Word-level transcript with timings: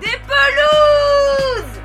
Des 0.00 0.06
pelouses 0.26 1.80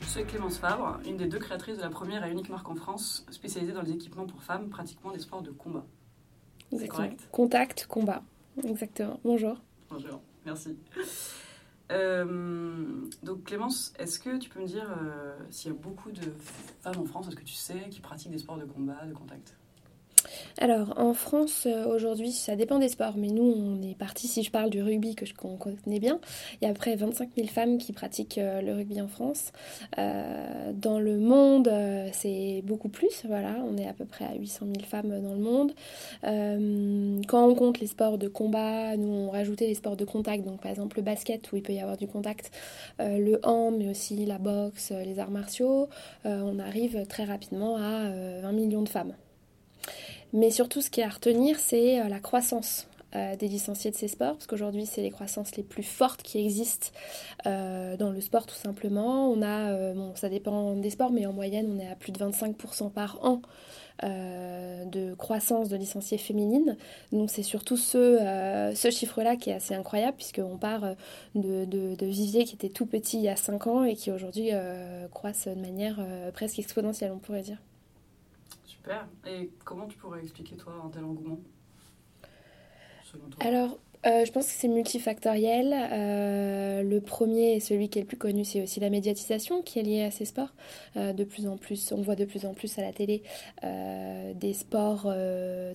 Je 0.00 0.04
suis 0.04 0.24
Clémence 0.24 0.58
Fabre, 0.58 0.98
une 1.06 1.16
des 1.16 1.26
deux 1.26 1.38
créatrices 1.38 1.78
de 1.78 1.82
la 1.82 1.88
première 1.88 2.24
et 2.24 2.30
unique 2.30 2.48
marque 2.48 2.68
en 2.68 2.74
France 2.74 3.24
spécialisée 3.30 3.72
dans 3.72 3.82
les 3.82 3.92
équipements 3.92 4.26
pour 4.26 4.42
femmes 4.42 4.68
pratiquement 4.68 5.12
des 5.12 5.18
sports 5.18 5.42
de 5.42 5.50
combat. 5.50 5.86
C'est 6.76 6.88
correct? 6.88 7.28
Contact, 7.32 7.86
combat. 7.86 8.22
Exactement. 8.64 9.20
Bonjour. 9.24 9.56
Bonjour, 9.90 10.20
merci. 10.44 10.76
Euh, 11.92 13.06
donc 13.22 13.44
Clémence, 13.44 13.92
est-ce 13.98 14.18
que 14.18 14.36
tu 14.38 14.50
peux 14.50 14.60
me 14.60 14.66
dire 14.66 14.90
euh, 15.00 15.36
s'il 15.50 15.70
y 15.72 15.74
a 15.74 15.78
beaucoup 15.78 16.10
de 16.10 16.32
femmes 16.80 16.98
en 16.98 17.04
France, 17.04 17.28
est-ce 17.28 17.36
que 17.36 17.44
tu 17.44 17.54
sais, 17.54 17.88
qui 17.90 18.00
pratiquent 18.00 18.32
des 18.32 18.38
sports 18.38 18.58
de 18.58 18.64
combat, 18.64 19.06
de 19.06 19.14
contact? 19.14 19.56
Alors, 20.58 20.94
en 20.96 21.12
France, 21.12 21.66
euh, 21.66 21.86
aujourd'hui, 21.86 22.32
ça 22.32 22.56
dépend 22.56 22.78
des 22.78 22.88
sports, 22.88 23.14
mais 23.16 23.28
nous, 23.28 23.42
on 23.42 23.82
est 23.82 23.94
parti, 23.94 24.26
si 24.26 24.42
je 24.42 24.50
parle 24.50 24.70
du 24.70 24.82
rugby, 24.82 25.14
que 25.14 25.26
je 25.26 25.34
connais 25.34 26.00
bien, 26.00 26.18
il 26.60 26.64
y 26.64 26.66
a 26.66 26.70
à 26.70 26.72
peu 26.72 26.78
près 26.78 26.96
25 26.96 27.30
000 27.36 27.48
femmes 27.48 27.76
qui 27.78 27.92
pratiquent 27.92 28.38
euh, 28.38 28.62
le 28.62 28.72
rugby 28.72 29.00
en 29.02 29.08
France. 29.08 29.52
Euh, 29.98 30.72
dans 30.72 30.98
le 30.98 31.18
monde, 31.18 31.70
c'est 32.12 32.62
beaucoup 32.64 32.88
plus, 32.88 33.24
voilà, 33.26 33.56
on 33.70 33.76
est 33.76 33.86
à 33.86 33.92
peu 33.92 34.06
près 34.06 34.24
à 34.24 34.34
800 34.34 34.66
000 34.74 34.86
femmes 34.86 35.20
dans 35.20 35.34
le 35.34 35.40
monde. 35.40 35.72
quand 37.28 37.48
on 37.48 37.54
compte 37.54 37.80
les 37.80 37.86
sports 37.86 38.18
de 38.18 38.28
combat, 38.28 38.96
nous, 38.96 39.08
on 39.08 39.30
rajoutait 39.30 39.66
les 39.66 39.74
sports 39.74 39.96
de 39.96 40.04
contact, 40.04 40.44
donc 40.44 40.60
par 40.62 40.70
exemple 40.70 40.96
le 40.96 41.02
basket, 41.02 41.52
où 41.52 41.56
il 41.56 41.62
peut 41.62 41.72
y 41.72 41.80
avoir 41.80 41.96
du 41.96 42.06
contact, 42.06 42.50
le 42.98 43.38
hand, 43.42 43.76
mais 43.78 43.90
aussi 43.90 44.24
la 44.24 44.38
boxe, 44.38 44.92
les 44.92 45.18
arts 45.18 45.30
martiaux, 45.30 45.88
on 46.24 46.58
arrive 46.58 47.06
très 47.06 47.24
rapidement 47.24 47.76
à 47.76 48.10
20 48.42 48.52
millions 48.52 48.82
de 48.82 48.88
femmes. 48.88 49.12
Mais 50.36 50.50
surtout, 50.50 50.82
ce 50.82 50.90
qui 50.90 51.00
est 51.00 51.04
à 51.04 51.08
retenir, 51.08 51.58
c'est 51.58 51.98
euh, 51.98 52.08
la 52.08 52.20
croissance 52.20 52.88
euh, 53.14 53.36
des 53.36 53.48
licenciés 53.48 53.90
de 53.90 53.96
ces 53.96 54.06
sports, 54.06 54.34
parce 54.34 54.46
qu'aujourd'hui, 54.46 54.84
c'est 54.84 55.00
les 55.00 55.10
croissances 55.10 55.56
les 55.56 55.62
plus 55.62 55.82
fortes 55.82 56.22
qui 56.22 56.38
existent 56.38 56.88
euh, 57.46 57.96
dans 57.96 58.10
le 58.10 58.20
sport, 58.20 58.44
tout 58.44 58.54
simplement. 58.54 59.30
On 59.30 59.40
a, 59.40 59.94
bon, 59.94 60.14
ça 60.14 60.28
dépend 60.28 60.74
des 60.74 60.90
sports, 60.90 61.10
mais 61.10 61.24
en 61.24 61.32
moyenne, 61.32 61.74
on 61.74 61.78
est 61.80 61.90
à 61.90 61.94
plus 61.94 62.12
de 62.12 62.18
25% 62.18 62.90
par 62.90 63.24
an 63.24 63.40
de 64.02 65.14
croissance 65.14 65.70
de 65.70 65.76
licenciés 65.78 66.18
féminines. 66.18 66.76
Donc 67.12 67.30
c'est 67.30 67.42
surtout 67.42 67.78
ce, 67.78 68.72
ce 68.74 68.90
chiffre-là 68.90 69.36
qui 69.36 69.48
est 69.48 69.54
assez 69.54 69.74
incroyable, 69.74 70.18
puisqu'on 70.18 70.58
part 70.58 70.82
de, 71.34 71.64
de, 71.64 72.06
viviers 72.06 72.44
qui 72.44 72.56
étaient 72.56 72.68
tout 72.68 72.84
petits 72.84 73.16
il 73.16 73.22
y 73.22 73.30
a 73.30 73.36
5 73.36 73.66
ans 73.68 73.84
et 73.84 73.94
qui 73.94 74.12
aujourd'hui 74.12 74.50
croissent 75.14 75.48
de 75.48 75.58
manière 75.58 75.98
presque 76.34 76.58
exponentielle, 76.58 77.12
on 77.14 77.18
pourrait 77.18 77.40
dire. 77.40 77.56
Et 79.26 79.50
comment 79.64 79.86
tu 79.86 79.96
pourrais 79.98 80.22
expliquer, 80.22 80.56
toi, 80.56 80.72
un 80.84 80.88
tel 80.88 81.04
engouement 81.04 81.40
Alors, 83.40 83.78
euh, 84.06 84.24
je 84.24 84.30
pense 84.30 84.46
que 84.46 84.52
c'est 84.52 84.68
multifactoriel. 84.68 85.74
Euh, 85.74 86.82
le 86.82 87.00
premier 87.00 87.54
et 87.54 87.60
celui 87.60 87.88
qui 87.88 87.98
est 87.98 88.02
le 88.02 88.06
plus 88.06 88.16
connu, 88.16 88.44
c'est 88.44 88.62
aussi 88.62 88.78
la 88.78 88.90
médiatisation 88.90 89.62
qui 89.62 89.80
est 89.80 89.82
liée 89.82 90.02
à 90.02 90.10
ces 90.12 90.24
sports. 90.24 90.54
Euh, 90.96 91.12
de 91.12 91.24
plus 91.24 91.48
en 91.48 91.56
plus, 91.56 91.92
on 91.92 92.02
voit 92.02 92.14
de 92.14 92.24
plus 92.24 92.46
en 92.46 92.54
plus 92.54 92.78
à 92.78 92.82
la 92.82 92.92
télé 92.92 93.22
des 94.34 94.52
sports 94.52 95.12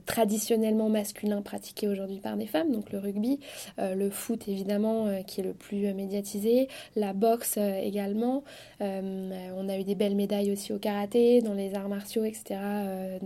traditionnellement 0.05 0.89
masculins 0.89 1.41
pratiqués 1.41 1.87
aujourd'hui 1.87 2.19
par 2.19 2.37
des 2.37 2.45
femmes, 2.45 2.71
donc 2.71 2.91
le 2.91 2.99
rugby, 2.99 3.39
le 3.77 4.09
foot 4.09 4.47
évidemment 4.47 5.07
qui 5.25 5.41
est 5.41 5.43
le 5.43 5.53
plus 5.53 5.93
médiatisé, 5.93 6.67
la 6.95 7.13
boxe 7.13 7.57
également. 7.57 8.43
on 8.79 9.69
a 9.69 9.77
eu 9.77 9.83
des 9.83 9.95
belles 9.95 10.15
médailles 10.15 10.51
aussi 10.51 10.73
au 10.73 10.77
karaté, 10.77 11.41
dans 11.41 11.53
les 11.53 11.73
arts 11.75 11.89
martiaux, 11.89 12.23
etc. 12.23 12.59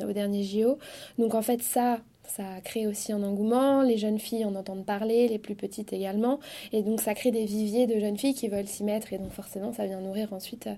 au 0.02 0.14
dernier 0.14 0.44
JO. 0.44 0.78
Donc 1.18 1.36
en 1.36 1.42
fait 1.42 1.62
ça, 1.62 2.00
ça 2.28 2.44
crée 2.64 2.88
aussi 2.88 3.12
un 3.12 3.24
engouement, 3.24 3.82
les 3.82 3.98
jeunes 3.98 4.20
filles 4.20 4.46
en 4.46 4.56
entendent 4.56 4.86
parler, 4.86 5.28
les 5.28 5.40
plus 5.40 5.56
petites 5.56 5.94
également, 5.94 6.40
et 6.72 6.82
donc 6.82 7.02
ça 7.02 7.14
crée 7.14 7.32
des 7.32 7.46
viviers 7.46 7.88
de 7.88 8.00
jeunes 8.00 8.18
filles 8.18 8.34
qui 8.34 8.48
veulent 8.48 8.68
s'y 8.68 8.84
mettre, 8.84 9.14
et 9.14 9.18
donc 9.18 9.32
forcément 9.32 9.72
ça 9.74 9.86
vient 9.86 10.02
nourrir 10.02 10.34
ensuite 10.34 10.70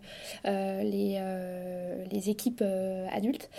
euh, 0.46 0.84
les, 0.84 1.18
euh, 1.20 2.04
les, 2.12 2.30
équipes 2.30 2.62
euh, 2.64 3.06
adultes. 3.12 3.50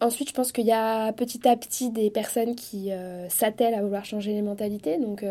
ensuite, 0.00 0.28
je 0.28 0.34
pense 0.34 0.52
qu'il 0.52 0.66
y 0.66 0.72
a 0.72 1.12
petit 1.12 1.48
à 1.48 1.56
petit 1.56 1.90
des 1.90 2.10
personnes 2.10 2.54
qui 2.54 2.90
s'attellent 3.28 3.74
à 3.74 3.82
vouloir 3.82 4.04
changer 4.04 4.32
les 4.32 4.42
mentalités, 4.42 4.98
donc 4.98 5.24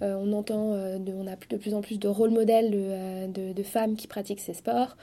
on 0.00 0.32
entend, 0.32 0.72
de, 0.98 1.12
on 1.12 1.26
a 1.26 1.36
de 1.50 1.56
plus 1.56 1.74
en 1.74 1.80
plus 1.80 1.98
de 1.98 2.08
rôles 2.08 2.30
modèles 2.30 2.70
de, 2.70 3.52
de, 3.52 3.62
femmes 3.62 3.96
qui 3.96 4.06
pratiquent 4.06 4.40
ces 4.40 4.54
sports, 4.54 4.96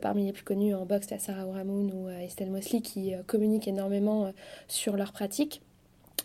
parmi 0.00 0.26
les 0.26 0.32
plus 0.32 0.44
connus 0.44 0.74
en 0.74 0.86
boxe, 0.86 1.06
il 1.08 1.12
y 1.12 1.14
a 1.14 1.18
Sarah 1.18 1.46
Ouramoun 1.46 1.92
ou 1.92 2.08
Estelle 2.08 2.50
Mosley 2.50 2.80
qui 2.80 3.12
communiquent 3.26 3.68
énormément 3.68 4.32
sur 4.68 4.96
leur 4.96 5.12
pratique. 5.20 5.60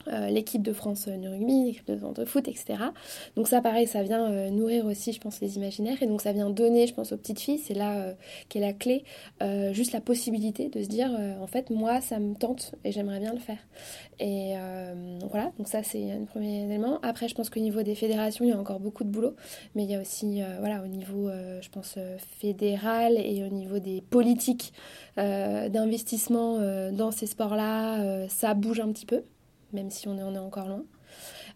Euh, 0.07 0.27
l'équipe 0.27 0.61
de 0.61 0.73
France 0.73 1.07
euh, 1.07 1.17
de 1.17 1.27
rugby, 1.27 1.65
l'équipe 1.65 1.87
de, 1.87 1.95
de, 1.95 2.25
foot, 2.25 2.47
etc. 2.47 2.75
Donc 3.35 3.47
ça, 3.47 3.61
pareil, 3.61 3.87
ça 3.87 4.03
vient 4.03 4.29
euh, 4.29 4.49
nourrir 4.51 4.85
aussi, 4.85 5.13
je 5.13 5.19
pense, 5.19 5.41
les 5.41 5.57
imaginaires. 5.57 6.01
Et 6.03 6.07
donc 6.07 6.21
ça 6.21 6.31
vient 6.31 6.49
donner, 6.49 6.85
je 6.85 6.93
pense, 6.93 7.11
aux 7.11 7.17
petites 7.17 7.39
filles, 7.39 7.57
c'est 7.57 7.73
là 7.73 8.13
qu'est 8.49 8.59
la 8.59 8.73
clé, 8.73 9.03
juste 9.71 9.93
la 9.93 10.01
possibilité 10.01 10.69
de 10.69 10.81
se 10.83 10.87
dire, 10.87 11.09
en 11.41 11.47
fait, 11.47 11.69
moi, 11.69 12.01
ça 12.01 12.19
me 12.19 12.35
tente 12.35 12.75
et 12.83 12.91
j'aimerais 12.91 13.19
bien 13.19 13.33
le 13.33 13.39
faire. 13.39 13.57
Et 14.19 14.53
voilà, 15.29 15.51
donc 15.57 15.67
ça, 15.67 15.83
c'est 15.83 16.11
un 16.11 16.25
premier 16.25 16.63
élément. 16.63 16.99
Après, 17.01 17.27
je 17.27 17.35
pense 17.35 17.49
qu'au 17.49 17.59
niveau 17.59 17.83
des 17.83 17.95
fédérations, 17.95 18.45
il 18.45 18.49
y 18.49 18.53
a 18.53 18.59
encore 18.59 18.79
beaucoup 18.79 19.03
de 19.03 19.09
boulot. 19.09 19.35
Mais 19.75 19.83
il 19.83 19.91
y 19.91 19.95
a 19.95 20.01
aussi, 20.01 20.41
voilà, 20.59 20.83
au 20.83 20.87
niveau, 20.87 21.29
je 21.61 21.69
pense, 21.69 21.97
fédéral 22.39 23.17
et 23.17 23.43
au 23.43 23.53
niveau 23.53 23.79
des 23.79 24.01
politiques 24.01 24.73
d'investissement 25.17 26.59
dans 26.91 27.11
ces 27.11 27.27
sports-là, 27.27 28.27
ça 28.27 28.53
bouge 28.53 28.79
un 28.79 28.91
petit 28.91 29.05
peu 29.05 29.23
même 29.75 29.91
si 29.91 30.07
on 30.07 30.17
en 30.17 30.33
est 30.33 30.39
encore 30.39 30.67
loin. 30.67 30.83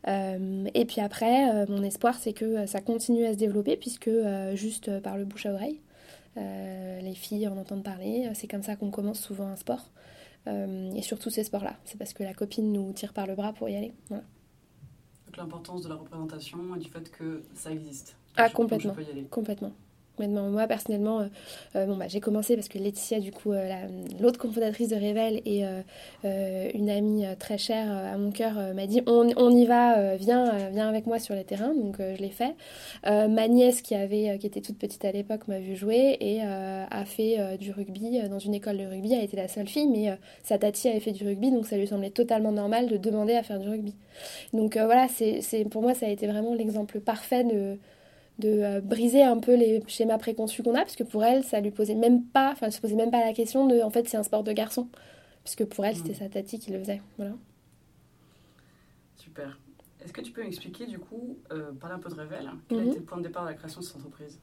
Euh, 0.07 0.65
et 0.73 0.85
puis 0.85 1.01
après, 1.01 1.53
euh, 1.53 1.65
mon 1.67 1.83
espoir, 1.83 2.15
c'est 2.15 2.33
que 2.33 2.45
euh, 2.45 2.67
ça 2.67 2.81
continue 2.81 3.25
à 3.25 3.33
se 3.33 3.37
développer, 3.37 3.75
puisque 3.77 4.11
juste 4.53 4.99
par 5.01 5.17
le 5.17 5.25
bouche 5.25 5.45
à 5.45 5.53
oreille, 5.53 5.81
les 6.35 7.15
filles 7.15 7.47
en 7.47 7.57
entendent 7.57 7.83
parler. 7.83 8.29
C'est 8.33 8.47
comme 8.47 8.63
ça 8.63 8.75
qu'on 8.75 8.91
commence 8.91 9.19
souvent 9.19 9.47
un 9.47 9.55
sport. 9.55 9.89
et 10.47 11.01
surtout 11.01 11.29
ces 11.29 11.43
sports-là. 11.43 11.75
C'est 11.85 11.97
parce 11.97 12.13
que 12.13 12.23
la 12.23 12.33
copine 12.33 12.71
nous 12.71 12.93
tire 12.93 13.13
par 13.13 13.27
le 13.27 13.35
bras 13.35 13.53
pour 13.53 13.67
y 13.69 13.75
aller. 13.75 13.93
Donc 14.09 15.37
l'importance 15.37 15.83
de 15.83 15.89
la 15.89 15.95
représentation 15.95 16.75
et 16.75 16.79
du 16.79 16.89
fait 16.89 17.11
que 17.11 17.43
ça 17.53 17.71
existe. 17.71 18.15
Ah, 18.35 18.49
complètement. 18.49 18.95
Complètement. 19.29 19.73
Moi, 20.27 20.67
personnellement, 20.67 21.21
euh, 21.21 21.25
euh, 21.75 21.85
bon, 21.85 21.95
bah, 21.95 22.07
j'ai 22.07 22.19
commencé 22.19 22.55
parce 22.55 22.67
que 22.67 22.77
Laetitia, 22.77 23.19
du 23.19 23.31
coup, 23.31 23.53
euh, 23.53 23.69
l'autre 24.19 24.39
cofondatrice 24.39 24.89
de 24.89 24.95
Revel 24.95 25.41
et 25.45 25.63
une 26.75 26.89
amie 26.89 27.25
très 27.39 27.57
chère 27.57 27.89
à 27.91 28.17
mon 28.17 28.31
cœur 28.31 28.53
m'a 28.73 28.87
dit 28.87 29.01
on, 29.07 29.29
on, 29.37 29.49
y 29.51 29.65
va, 29.65 30.15
viens, 30.15 30.69
viens 30.69 30.87
avec 30.89 31.05
moi 31.05 31.19
sur 31.19 31.35
les 31.35 31.43
terrains. 31.43 31.73
Donc, 31.73 31.97
je 31.99 32.21
l'ai 32.21 32.29
fait. 32.29 32.55
ma 33.05 33.47
nièce, 33.47 33.81
qui, 33.81 33.95
avait, 33.95 34.37
qui 34.39 34.47
était 34.47 34.61
toute 34.61 34.77
petite 34.77 35.05
à 35.05 35.11
l'époque, 35.11 35.47
m'a 35.47 35.59
vu 35.59 35.75
jouer 35.75 36.17
et 36.19 36.41
a 36.41 37.05
fait 37.05 37.57
du 37.57 37.71
rugby 37.71 38.19
dans 38.29 38.39
une 38.39 38.53
école 38.53 38.77
de 38.77 38.85
rugby. 38.85 39.13
Elle 39.13 39.23
était 39.23 39.37
la 39.37 39.47
seule 39.47 39.67
fille, 39.67 39.87
mais 39.87 40.17
sa 40.43 40.57
tati 40.57 40.89
avait 40.89 40.99
fait 40.99 41.11
du 41.11 41.25
rugby, 41.25 41.51
donc 41.51 41.65
ça 41.65 41.77
lui 41.77 41.87
semblait 41.87 42.09
totalement 42.09 42.51
normal 42.51 42.87
de 42.87 42.97
demander 42.97 43.35
à 43.35 43.43
faire 43.43 43.59
du 43.59 43.69
rugby. 43.69 43.95
Donc, 44.53 44.77
voilà, 44.77 45.07
pour 45.71 45.81
moi, 45.81 45.93
ça 45.93 46.05
a 46.07 46.09
été 46.09 46.27
vraiment 46.27 46.53
l'exemple 46.53 46.99
parfait 46.99 47.43
de 47.43 47.77
de 48.39 48.49
euh, 48.49 48.81
briser 48.81 49.23
un 49.23 49.37
peu 49.37 49.55
les 49.55 49.83
schémas 49.87 50.17
préconçus 50.17 50.63
qu'on 50.63 50.75
a, 50.75 50.79
parce 50.79 50.95
que 50.95 51.03
pour 51.03 51.23
elle, 51.23 51.43
ça 51.43 51.59
lui 51.59 51.71
posait 51.71 51.95
même 51.95 52.23
pas, 52.23 52.51
enfin, 52.51 52.71
se 52.71 52.81
posait 52.81 52.95
même 52.95 53.11
pas 53.11 53.23
la 53.23 53.33
question 53.33 53.67
de, 53.67 53.81
en 53.81 53.89
fait, 53.89 54.07
c'est 54.07 54.17
un 54.17 54.23
sport 54.23 54.43
de 54.43 54.51
garçon, 54.51 54.87
puisque 55.43 55.65
pour 55.65 55.85
elle, 55.85 55.95
c'était 55.95 56.11
mm. 56.11 56.15
sa 56.15 56.29
tati 56.29 56.59
qui 56.59 56.71
le 56.71 56.79
faisait, 56.79 57.01
voilà. 57.17 57.33
Super. 59.17 59.59
Est-ce 60.03 60.13
que 60.13 60.21
tu 60.21 60.31
peux 60.31 60.41
m'expliquer, 60.41 60.85
du 60.85 60.97
coup, 60.97 61.37
euh, 61.51 61.71
parler 61.73 61.95
un 61.95 61.99
peu 61.99 62.09
de 62.09 62.15
Rével, 62.15 62.49
quel 62.67 62.77
a 62.77 62.81
mhm. 62.81 62.87
été 62.87 62.99
le 62.99 63.05
point 63.05 63.17
de 63.17 63.23
départ 63.23 63.43
de 63.43 63.49
la 63.49 63.53
création 63.55 63.81
de 63.81 63.85
cette 63.85 63.97
entreprise? 63.97 64.39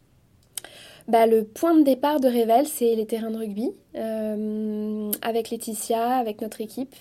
Bah, 1.08 1.26
Le 1.26 1.44
point 1.44 1.74
de 1.74 1.82
départ 1.82 2.20
de 2.20 2.28
Revel, 2.28 2.66
c'est 2.66 2.94
les 2.94 3.06
terrains 3.06 3.30
de 3.30 3.38
rugby. 3.38 3.70
Euh, 3.96 5.10
avec 5.22 5.50
Laetitia, 5.50 6.16
avec 6.18 6.42
notre 6.42 6.60
équipe 6.60 6.94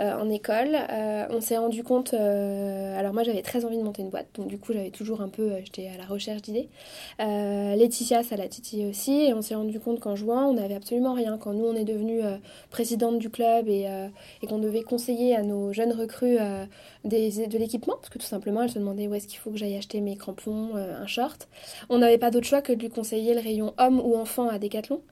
euh, 0.00 0.18
en 0.18 0.30
école, 0.30 0.76
euh, 0.90 1.26
on 1.30 1.40
s'est 1.40 1.58
rendu 1.58 1.82
compte. 1.82 2.14
alors, 2.14 3.12
moi, 3.12 3.22
j'avais 3.22 3.42
très 3.42 3.64
envie 3.64 3.76
de 3.76 3.82
monter 3.82 4.02
une 4.02 4.10
boîte, 4.10 4.28
donc 4.34 4.48
du 4.48 4.58
coup, 4.58 4.72
j'avais 4.72 4.90
toujours 4.90 5.20
un 5.20 5.28
peu. 5.28 5.52
J'étais 5.64 5.88
à 5.88 5.98
la 5.98 6.06
recherche 6.06 6.42
d'idées. 6.42 6.68
Laetitia, 7.18 8.22
ça 8.22 8.36
l'a 8.36 8.48
titillé 8.48 8.86
aussi, 8.86 9.26
et 9.26 9.34
on 9.34 9.42
s'est 9.42 9.54
rendu 9.54 9.78
compte 9.80 10.00
qu'en 10.00 10.16
jouant, 10.16 10.46
on 10.48 10.54
n'avait 10.54 10.74
absolument 10.74 11.12
rien. 11.12 11.36
Quand 11.38 11.52
nous, 11.52 11.66
on 11.66 11.74
est 11.74 11.84
devenu 11.84 12.20
présidente 12.70 13.18
du 13.18 13.30
club 13.30 13.68
et, 13.68 13.86
qu'on 14.48 14.58
devait 14.58 14.82
conseiller 14.82 15.36
à 15.36 15.42
nos 15.42 15.72
jeunes 15.72 15.92
recrues 15.92 16.38
de 17.04 17.58
l'équipement, 17.58 17.96
parce 17.96 18.08
que 18.08 18.18
tout 18.18 18.26
simplement, 18.26 18.62
elles 18.62 18.70
se 18.70 18.78
demandaient 18.78 19.06
où 19.06 19.14
est-ce 19.14 19.26
qu'il 19.26 19.38
faut 19.38 19.50
que 19.50 19.58
j'aille 19.58 19.76
acheter 19.76 20.00
mes 20.00 20.16
crampons, 20.16 20.74
un 20.74 21.06
short, 21.06 21.48
on 21.90 21.98
n'avait 21.98 22.18
pas 22.18 22.30
d'autre 22.30 22.46
choix 22.46 22.62
que 22.62 22.72
de 22.72 22.80
lui 22.80 22.90
conseiller 22.90 23.34
le 23.34 23.40
rayon 23.40 23.74
homme 23.78 24.00
ou 24.00 24.16
enfant 24.16 24.48
à 24.48 24.58
Decathlon. 24.58 25.02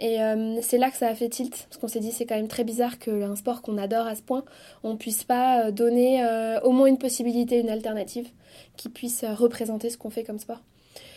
Et 0.00 0.22
euh, 0.22 0.60
c'est 0.62 0.78
là 0.78 0.90
que 0.90 0.96
ça 0.96 1.08
a 1.08 1.14
fait 1.14 1.28
tilt, 1.28 1.66
parce 1.68 1.76
qu'on 1.80 1.88
s'est 1.88 2.00
dit 2.00 2.12
c'est 2.12 2.26
quand 2.26 2.36
même 2.36 2.48
très 2.48 2.64
bizarre 2.64 2.98
qu'un 2.98 3.36
sport 3.36 3.62
qu'on 3.62 3.78
adore 3.78 4.06
à 4.06 4.14
ce 4.14 4.22
point, 4.22 4.44
on 4.82 4.96
puisse 4.96 5.24
pas 5.24 5.66
euh, 5.66 5.70
donner 5.70 6.24
euh, 6.24 6.60
au 6.60 6.70
moins 6.72 6.86
une 6.86 6.98
possibilité, 6.98 7.60
une 7.60 7.70
alternative 7.70 8.28
qui 8.76 8.88
puisse 8.88 9.24
représenter 9.24 9.90
ce 9.90 9.98
qu'on 9.98 10.10
fait 10.10 10.24
comme 10.24 10.38
sport. 10.38 10.60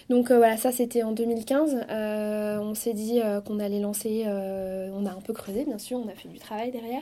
Donc 0.09 0.31
voilà, 0.31 0.55
ça 0.55 0.71
c'était 0.71 1.01
en 1.01 1.13
2015. 1.13 1.87
on 1.89 2.75
s'est 2.75 2.93
dit 2.93 3.21
qu'on 3.45 3.59
allait 3.59 3.79
lancer, 3.79 4.23
on 4.27 5.05
a 5.05 5.09
un 5.09 5.21
peu 5.21 5.33
creusé 5.33 5.65
bien 5.65 5.79
sûr, 5.79 5.97
on 5.97 6.07
a 6.07 6.13
fait 6.13 6.29
du 6.29 6.37
travail 6.37 6.71
derrière, 6.71 7.01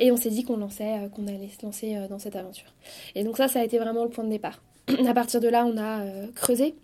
et 0.00 0.10
on 0.10 0.16
s'est 0.16 0.30
dit 0.30 0.42
qu'on 0.42 0.56
lançait, 0.56 1.10
qu'on 1.14 1.26
allait 1.26 1.50
se 1.50 1.64
lancer 1.64 1.94
dans 2.08 2.18
cette 2.18 2.34
aventure. 2.34 2.72
Et 3.14 3.22
donc 3.22 3.36
ça, 3.36 3.48
ça 3.48 3.60
a 3.60 3.64
été 3.64 3.78
vraiment 3.78 4.02
le 4.02 4.08
point 4.08 4.24
de 4.24 4.30
départ. 4.30 4.62
à 5.06 5.12
partir 5.12 5.40
de 5.40 5.48
là, 5.48 5.66
on 5.66 5.76
a 5.76 6.00
creusé, 6.34 6.74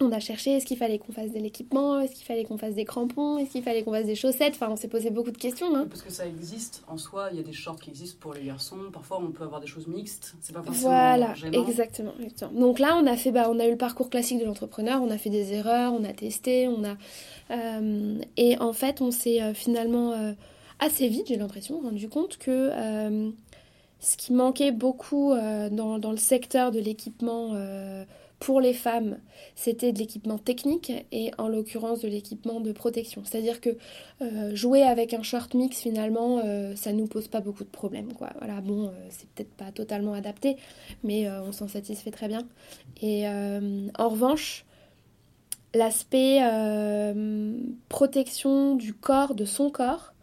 on 0.00 0.12
a 0.12 0.20
cherché 0.20 0.52
est-ce 0.52 0.66
qu'il 0.66 0.76
fallait 0.76 0.98
qu'on 0.98 1.12
fasse 1.12 1.32
de 1.32 1.38
l'équipement, 1.38 2.00
est-ce 2.00 2.14
qu'il 2.14 2.24
fallait 2.24 2.44
qu'on 2.44 2.58
fasse 2.58 2.74
des 2.74 2.84
crampons, 2.84 3.38
est-ce 3.38 3.52
qu'il 3.52 3.62
fallait 3.62 3.82
qu'on 3.82 3.92
fasse 3.92 4.06
des 4.06 4.14
chaussettes. 4.14 4.54
Enfin, 4.54 4.68
on 4.70 4.76
s'est 4.76 4.88
posé 4.88 5.10
beaucoup 5.10 5.30
de 5.30 5.38
questions. 5.38 5.74
Hein. 5.74 5.86
Parce 5.88 6.02
que 6.02 6.12
ça 6.12 6.26
existe 6.26 6.82
en 6.88 6.98
soi, 6.98 7.28
il 7.32 7.38
y 7.38 7.40
a 7.40 7.44
des 7.44 7.52
shorts 7.52 7.80
qui 7.80 7.90
existent 7.90 8.18
pour 8.20 8.34
les 8.34 8.44
garçons. 8.44 8.78
Parfois, 8.92 9.20
on 9.22 9.30
peut 9.30 9.44
avoir 9.44 9.60
des 9.60 9.66
choses 9.66 9.86
mixtes. 9.86 10.34
C'est 10.40 10.52
pas 10.52 10.62
forcément 10.62 10.90
Voilà, 10.90 11.34
exactement, 11.52 12.12
Donc 12.52 12.78
là, 12.78 12.96
on 13.02 13.06
a 13.06 13.16
fait, 13.16 13.32
bah, 13.32 13.48
on 13.50 13.58
a 13.58 13.66
eu 13.66 13.72
le 13.72 13.76
parcours 13.76 14.10
classique 14.10 14.40
de 14.40 14.44
l'entrepreneur. 14.44 15.02
On 15.02 15.10
a 15.10 15.18
fait 15.18 15.30
des 15.30 15.52
erreurs, 15.52 15.92
on 15.92 16.04
a 16.04 16.12
testé, 16.12 16.68
on 16.68 16.84
a 16.84 16.96
euh, 17.50 18.20
et 18.36 18.58
en 18.58 18.72
fait, 18.72 19.00
on 19.00 19.10
s'est 19.10 19.42
euh, 19.42 19.54
finalement 19.54 20.12
euh, 20.12 20.32
assez 20.78 21.08
vite, 21.08 21.28
j'ai 21.28 21.36
l'impression, 21.36 21.80
rendu 21.80 22.08
compte 22.08 22.38
que 22.38 22.70
ce 24.02 24.16
qui 24.16 24.32
manquait 24.32 24.72
beaucoup 24.72 25.34
dans, 25.34 25.98
dans, 25.98 26.10
le 26.10 26.16
secteur 26.16 26.70
de 26.70 26.80
l'équipement 26.80 27.54
pour 28.40 28.62
les 28.62 28.72
femmes, 28.72 29.18
c'était 29.54 29.92
de 29.92 29.98
l'équipement 29.98 30.38
technique 30.38 30.90
et 31.12 31.30
en 31.36 31.46
l'occurrence 31.46 32.00
de 32.00 32.08
l'équipement 32.08 32.60
de 32.60 32.72
protection. 32.72 33.22
C'est-à-dire 33.22 33.60
que 33.60 33.76
euh, 34.22 34.56
jouer 34.56 34.82
avec 34.82 35.12
un 35.12 35.22
short 35.22 35.52
mix 35.52 35.82
finalement, 35.82 36.40
euh, 36.42 36.74
ça 36.74 36.94
nous 36.94 37.06
pose 37.06 37.28
pas 37.28 37.42
beaucoup 37.42 37.64
de 37.64 37.68
problèmes. 37.68 38.14
Quoi. 38.14 38.30
Voilà, 38.38 38.62
bon, 38.62 38.86
euh, 38.86 38.90
c'est 39.10 39.28
peut-être 39.28 39.52
pas 39.52 39.70
totalement 39.72 40.14
adapté, 40.14 40.56
mais 41.04 41.30
on 41.30 41.52
s'en 41.52 41.68
satisfait 41.68 42.10
très 42.10 42.28
bien. 42.28 42.48
Et 43.02 43.28
en 43.28 44.08
revanche, 44.08 44.64
l'aspect 45.74 46.40
protection 47.90 48.74
du 48.74 48.94
corps, 48.94 49.34
de 49.34 49.44
son 49.44 49.70
corps, 49.70 50.14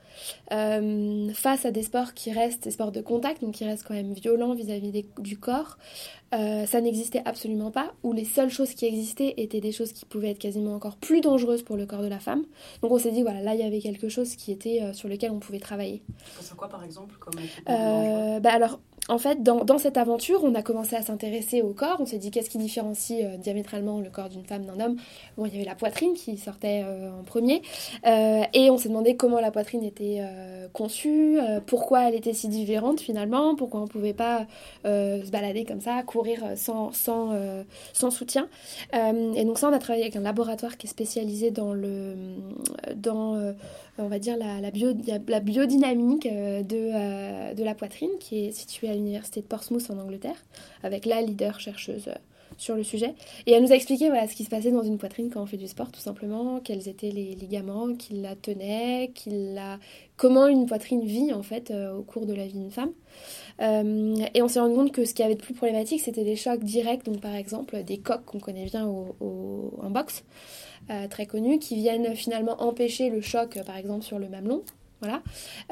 face 0.50 1.65
à 1.65 1.71
des 1.71 1.83
sports 1.83 2.13
qui 2.13 2.31
restent 2.31 2.63
des 2.63 2.71
sports 2.71 2.91
de 2.91 3.01
contact, 3.01 3.41
donc 3.41 3.56
qui 3.56 3.65
restent 3.65 3.85
quand 3.88 3.94
même 3.94 4.13
violents 4.13 4.53
vis-à-vis 4.53 5.06
du 5.19 5.38
corps, 5.38 5.77
euh, 6.33 6.65
ça 6.65 6.81
n'existait 6.81 7.21
absolument 7.24 7.71
pas, 7.71 7.94
ou 8.03 8.12
les 8.12 8.25
seules 8.25 8.50
choses 8.50 8.74
qui 8.74 8.85
existaient 8.85 9.33
étaient 9.38 9.62
des 9.62 9.71
choses 9.71 9.94
qui 9.94 10.03
pouvaient 10.03 10.31
être 10.31 10.39
quasiment 10.39 10.74
encore 10.74 10.97
plus 10.97 11.21
dangereuses 11.21 11.63
pour 11.63 11.77
le 11.77 11.85
corps 11.85 12.01
de 12.01 12.07
la 12.07 12.19
femme. 12.19 12.44
Donc 12.81 12.91
on 12.91 13.00
s'est 13.00 13.12
dit, 13.12 13.21
voilà, 13.21 13.41
là 13.41 13.53
il 13.53 13.62
y 13.62 13.63
avait 13.63 13.79
quelque 13.79 14.09
chose 14.09 14.35
qui 14.35 14.51
était 14.51 14.81
euh, 14.81 14.94
sur 14.94 15.07
lequel 15.07 15.31
on 15.31 15.39
pouvait 15.39 15.59
travailler. 15.59 16.01
C'est 16.41 16.56
quoi 16.57 16.68
par 16.68 16.83
exemple 16.83 17.15
comme 17.19 17.35
euh, 17.69 18.39
bah 18.41 18.51
alors, 18.51 18.80
en 19.09 19.18
fait, 19.18 19.42
dans, 19.42 19.77
cette 19.77 19.98
aventure, 19.98 20.44
on 20.44 20.54
a 20.56 20.62
commencé 20.62 20.95
à 20.95 21.01
s'intéresser 21.01 21.62
au 21.62 21.74
corps. 21.74 21.98
On 22.00 22.06
s'est 22.06 22.18
dit 22.18 22.30
qu'est-ce 22.30 22.50
qui 22.50 22.57
différencie 22.57 23.24
euh, 23.24 23.38
diamétralement 23.38 24.00
le 24.01 24.09
corps 24.09 24.27
d'une 24.27 24.45
femme 24.45 24.65
d'un 24.65 24.80
homme? 24.80 24.98
Bon, 25.38 25.45
il 25.45 25.54
y 25.54 25.56
avait 25.56 25.65
la 25.65 25.75
poitrine 25.75 26.13
qui 26.13 26.38
sortait 26.38 26.83
euh, 26.86 27.09
en 27.18 27.24
premier. 27.24 27.62
Euh, 28.06 28.44
et 28.54 28.69
on 28.69 28.77
s'est 28.77 28.89
demandé 28.89 29.15
comment 29.15 29.39
la 29.39 29.51
poitrine 29.51 29.83
était 29.83 30.21
conçue, 30.74 31.39
pourquoi 31.65 32.09
elle 32.09 32.15
était 32.15 32.33
si 32.33 32.48
différente 32.48 33.00
finalement, 33.00 33.56
pourquoi 33.56 33.81
on 33.81 33.83
ne 33.83 33.89
pouvait 33.89 34.13
pas 34.13 34.45
se 34.83 35.30
balader 35.30 35.65
comme 35.65 35.81
ça, 35.81 36.04
courir 36.04 36.39
sans, 36.56 36.92
sans, 36.92 37.33
sans 37.94 38.12
soutien. 38.12 38.48
et 38.94 39.45
donc 39.45 39.57
ça, 39.57 39.69
on 39.69 39.74
a 39.74 39.80
travaillé 39.80 40.04
avec 40.04 40.15
un 40.15 40.21
laboratoire 40.21 40.77
qui 40.77 40.88
est 40.88 40.89
spécialisé 40.89 41.51
dans 41.51 41.74
le... 41.74 42.15
Dans, 42.95 43.54
on 43.97 44.07
va 44.07 44.19
dire, 44.19 44.38
la, 44.38 44.61
la, 44.61 44.71
bio, 44.71 44.94
la 45.27 45.39
biodynamique 45.39 46.25
euh, 46.25 46.63
de, 46.63 46.89
euh, 46.94 47.53
de, 47.53 47.63
la 47.63 47.75
poitrine, 47.75 48.11
qui 48.19 48.45
est 48.45 48.51
située 48.51 48.89
à 48.89 48.94
l'université 48.94 49.41
de 49.41 49.45
Portsmouth 49.45 49.89
en 49.89 49.97
Angleterre, 49.97 50.35
avec 50.83 51.05
la 51.05 51.21
leader 51.21 51.59
chercheuse 51.59 52.07
euh, 52.07 52.15
sur 52.57 52.75
le 52.75 52.83
sujet. 52.83 53.13
Et 53.45 53.51
elle 53.51 53.63
nous 53.63 53.71
a 53.71 53.75
expliqué 53.75 54.09
voilà, 54.09 54.27
ce 54.27 54.35
qui 54.35 54.44
se 54.44 54.49
passait 54.49 54.71
dans 54.71 54.83
une 54.83 54.97
poitrine 54.97 55.29
quand 55.31 55.41
on 55.41 55.45
fait 55.45 55.57
du 55.57 55.67
sport, 55.67 55.91
tout 55.91 55.99
simplement, 55.99 56.59
quels 56.59 56.88
étaient 56.88 57.11
les 57.11 57.35
ligaments 57.35 57.94
qui 57.94 58.15
la 58.15 58.35
tenaient, 58.35 59.11
qui 59.13 59.29
la... 59.53 59.79
comment 60.15 60.47
une 60.47 60.65
poitrine 60.65 61.05
vit 61.05 61.33
en 61.33 61.44
fait 61.44 61.71
au 61.71 62.01
cours 62.01 62.25
de 62.25 62.33
la 62.33 62.47
vie 62.47 62.53
d'une 62.53 62.71
femme. 62.71 62.91
et 63.59 64.41
on 64.41 64.47
s'est 64.47 64.59
rendu 64.59 64.75
compte 64.75 64.91
que 64.91 65.05
ce 65.05 65.13
qui 65.13 65.21
avait 65.21 65.35
de 65.35 65.41
plus 65.41 65.53
problématique, 65.53 66.01
c'était 66.01 66.23
des 66.23 66.35
chocs 66.35 66.63
directs, 66.63 67.05
donc 67.05 67.21
par 67.21 67.35
exemple 67.35 67.83
des 67.83 67.99
coques 67.99 68.25
qu'on 68.25 68.39
connaît 68.39 68.65
bien 68.65 68.88
en 68.88 69.89
boxe. 69.91 70.23
Euh, 70.89 71.07
très 71.07 71.25
connus 71.25 71.59
qui 71.59 71.75
viennent 71.75 72.15
finalement 72.15 72.62
empêcher 72.62 73.09
le 73.09 73.21
choc, 73.21 73.57
euh, 73.57 73.63
par 73.63 73.75
exemple 73.75 74.06
sur 74.06 74.19
le 74.19 74.29
mamelon, 74.29 74.63
voilà, 75.01 75.21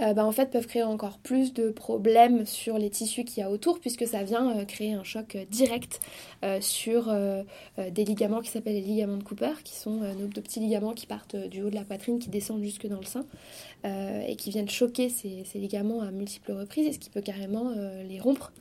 euh, 0.01 0.13
bah, 0.13 0.25
en 0.25 0.31
fait 0.31 0.51
peuvent 0.51 0.67
créer 0.67 0.83
encore 0.83 1.19
plus 1.19 1.53
de 1.53 1.69
problèmes 1.69 2.45
sur 2.45 2.77
les 2.77 2.89
tissus 2.89 3.23
qu'il 3.23 3.41
y 3.41 3.43
a 3.43 3.49
autour 3.49 3.79
puisque 3.79 4.05
ça 4.05 4.23
vient 4.23 4.65
créer 4.65 4.93
un 4.93 5.03
choc 5.03 5.35
direct 5.49 5.99
sur 6.61 7.11
des 7.75 8.05
ligaments 8.05 8.41
qui 8.41 8.51
s'appellent 8.51 8.75
les 8.75 8.81
ligaments 8.81 9.17
de 9.17 9.23
Cooper 9.23 9.53
qui 9.63 9.73
sont 9.73 10.01
nos 10.19 10.27
deux 10.27 10.43
petits 10.43 10.59
ligaments 10.59 10.93
qui 10.93 11.07
partent 11.07 11.35
du 11.35 11.63
haut 11.63 11.71
de 11.71 11.75
la 11.75 11.83
poitrine 11.83 12.19
qui 12.19 12.29
descendent 12.29 12.61
jusque 12.61 12.85
dans 12.85 12.99
le 12.99 13.05
sein 13.05 13.25
et 13.83 14.35
qui 14.35 14.51
viennent 14.51 14.69
choquer 14.69 15.09
ces, 15.09 15.43
ces, 15.43 15.57
ligaments 15.57 16.01
à 16.01 16.11
multiples 16.11 16.51
reprises 16.51 16.85
et 16.85 16.93
ce 16.93 16.99
qui 16.99 17.09
peut 17.09 17.21
carrément 17.21 17.71
les 18.07 18.19
rompre. 18.19 18.53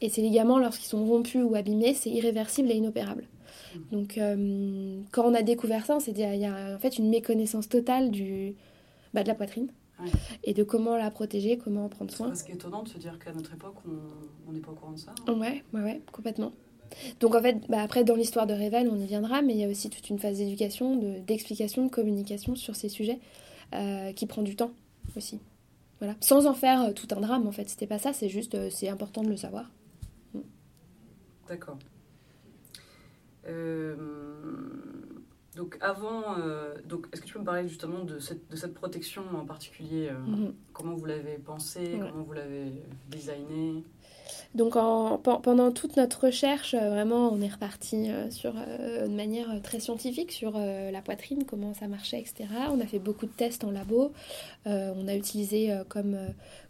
Et 0.00 0.08
ces 0.08 0.22
ligaments 0.22 0.60
lorsqu'ils 0.60 0.86
sont 0.86 1.04
rompus 1.04 1.42
ou 1.42 1.56
abîmés 1.56 1.94
c'est 1.94 2.10
irréversible 2.10 2.70
et 2.70 2.76
inopérable 2.76 3.24
donc, 3.90 4.18
euh, 4.18 5.00
quand 5.10 5.24
on 5.24 5.34
a 5.34 5.42
découvert 5.42 5.84
ça, 5.84 5.96
on 5.96 6.00
s'est 6.00 6.12
dit, 6.12 6.22
il 6.22 6.40
y 6.40 6.46
a 6.46 6.74
en 6.74 6.78
fait 6.78 6.98
une 6.98 7.08
méconnaissance 7.08 7.68
totale 7.68 8.10
du, 8.10 8.54
bah, 9.14 9.22
de 9.22 9.28
la 9.28 9.34
poitrine. 9.34 9.68
Et 10.42 10.52
de 10.52 10.64
comment 10.64 10.96
la 10.96 11.12
protéger, 11.12 11.58
comment 11.58 11.84
en 11.84 11.88
prendre 11.88 12.12
soin. 12.12 12.34
C'est 12.34 12.50
étonnant 12.50 12.82
de 12.82 12.88
se 12.88 12.98
dire 12.98 13.20
qu'à 13.20 13.32
notre 13.32 13.54
époque, 13.54 13.76
on 14.48 14.52
n'est 14.52 14.58
pas 14.58 14.72
au 14.72 14.74
courant 14.74 14.90
de 14.90 14.98
ça. 14.98 15.14
Hein. 15.28 15.34
Ouais, 15.34 15.62
ouais, 15.72 15.80
ouais, 15.80 16.00
complètement. 16.10 16.52
Donc 17.20 17.34
en 17.34 17.40
fait, 17.40 17.58
bah, 17.68 17.82
après, 17.82 18.02
dans 18.02 18.16
l'histoire 18.16 18.46
de 18.46 18.52
Rével, 18.52 18.88
on 18.90 18.98
y 18.98 19.06
viendra, 19.06 19.42
mais 19.42 19.54
il 19.54 19.60
y 19.60 19.64
a 19.64 19.68
aussi 19.68 19.90
toute 19.90 20.08
une 20.10 20.18
phase 20.18 20.38
d'éducation, 20.38 20.96
d'explication, 21.24 21.84
de, 21.84 21.90
communication 21.90 22.56
sur 22.56 22.74
ces 22.74 22.88
sujets 22.88 23.20
euh, 23.74 24.12
qui 24.12 24.26
prend 24.26 24.42
du 24.42 24.56
temps 24.56 24.72
aussi. 25.16 25.40
Voilà. 26.00 26.16
Sans 26.20 26.46
en 26.46 26.54
faire 26.54 26.82
euh, 26.82 26.92
tout 26.92 27.06
un 27.12 27.20
drame, 27.20 27.46
en 27.46 27.52
fait. 27.52 27.68
C'était 27.68 27.86
pas 27.86 27.98
ça, 27.98 28.12
c'est 28.12 28.28
juste, 28.28 28.70
c'est 28.70 28.88
important 28.88 29.22
de 29.22 29.28
le 29.28 29.36
savoir. 29.36 29.70
Mm. 30.34 30.40
D'accord. 31.48 31.78
Euh, 33.48 33.94
donc 35.56 35.76
avant, 35.80 36.38
euh, 36.38 36.74
donc 36.86 37.08
est-ce 37.12 37.20
que 37.20 37.26
tu 37.26 37.34
peux 37.34 37.40
me 37.40 37.44
parler 37.44 37.68
justement 37.68 38.04
de 38.04 38.18
cette, 38.18 38.50
de 38.50 38.56
cette 38.56 38.74
protection 38.74 39.22
en 39.34 39.44
particulier 39.44 40.08
euh, 40.10 40.18
mhm. 40.18 40.54
Comment 40.72 40.94
vous 40.94 41.04
l'avez 41.04 41.36
pensé 41.38 41.98
Comment 41.98 42.22
vous 42.22 42.32
l'avez 42.32 42.72
designé 43.08 43.84
donc 44.54 44.76
en, 44.76 45.18
pendant 45.18 45.72
toute 45.72 45.96
notre 45.96 46.26
recherche, 46.26 46.74
vraiment, 46.74 47.30
on 47.32 47.40
est 47.40 47.52
reparti 47.52 48.10
sur 48.30 48.54
une 48.56 49.14
manière 49.14 49.60
très 49.62 49.80
scientifique 49.80 50.30
sur 50.30 50.58
la 50.58 51.02
poitrine, 51.02 51.44
comment 51.44 51.74
ça 51.74 51.86
marchait, 51.86 52.20
etc. 52.20 52.46
On 52.70 52.80
a 52.80 52.86
fait 52.86 52.98
beaucoup 52.98 53.26
de 53.26 53.32
tests 53.32 53.64
en 53.64 53.70
labo. 53.70 54.12
on 54.66 55.08
a 55.08 55.14
utilisé 55.14 55.74
comme 55.88 56.16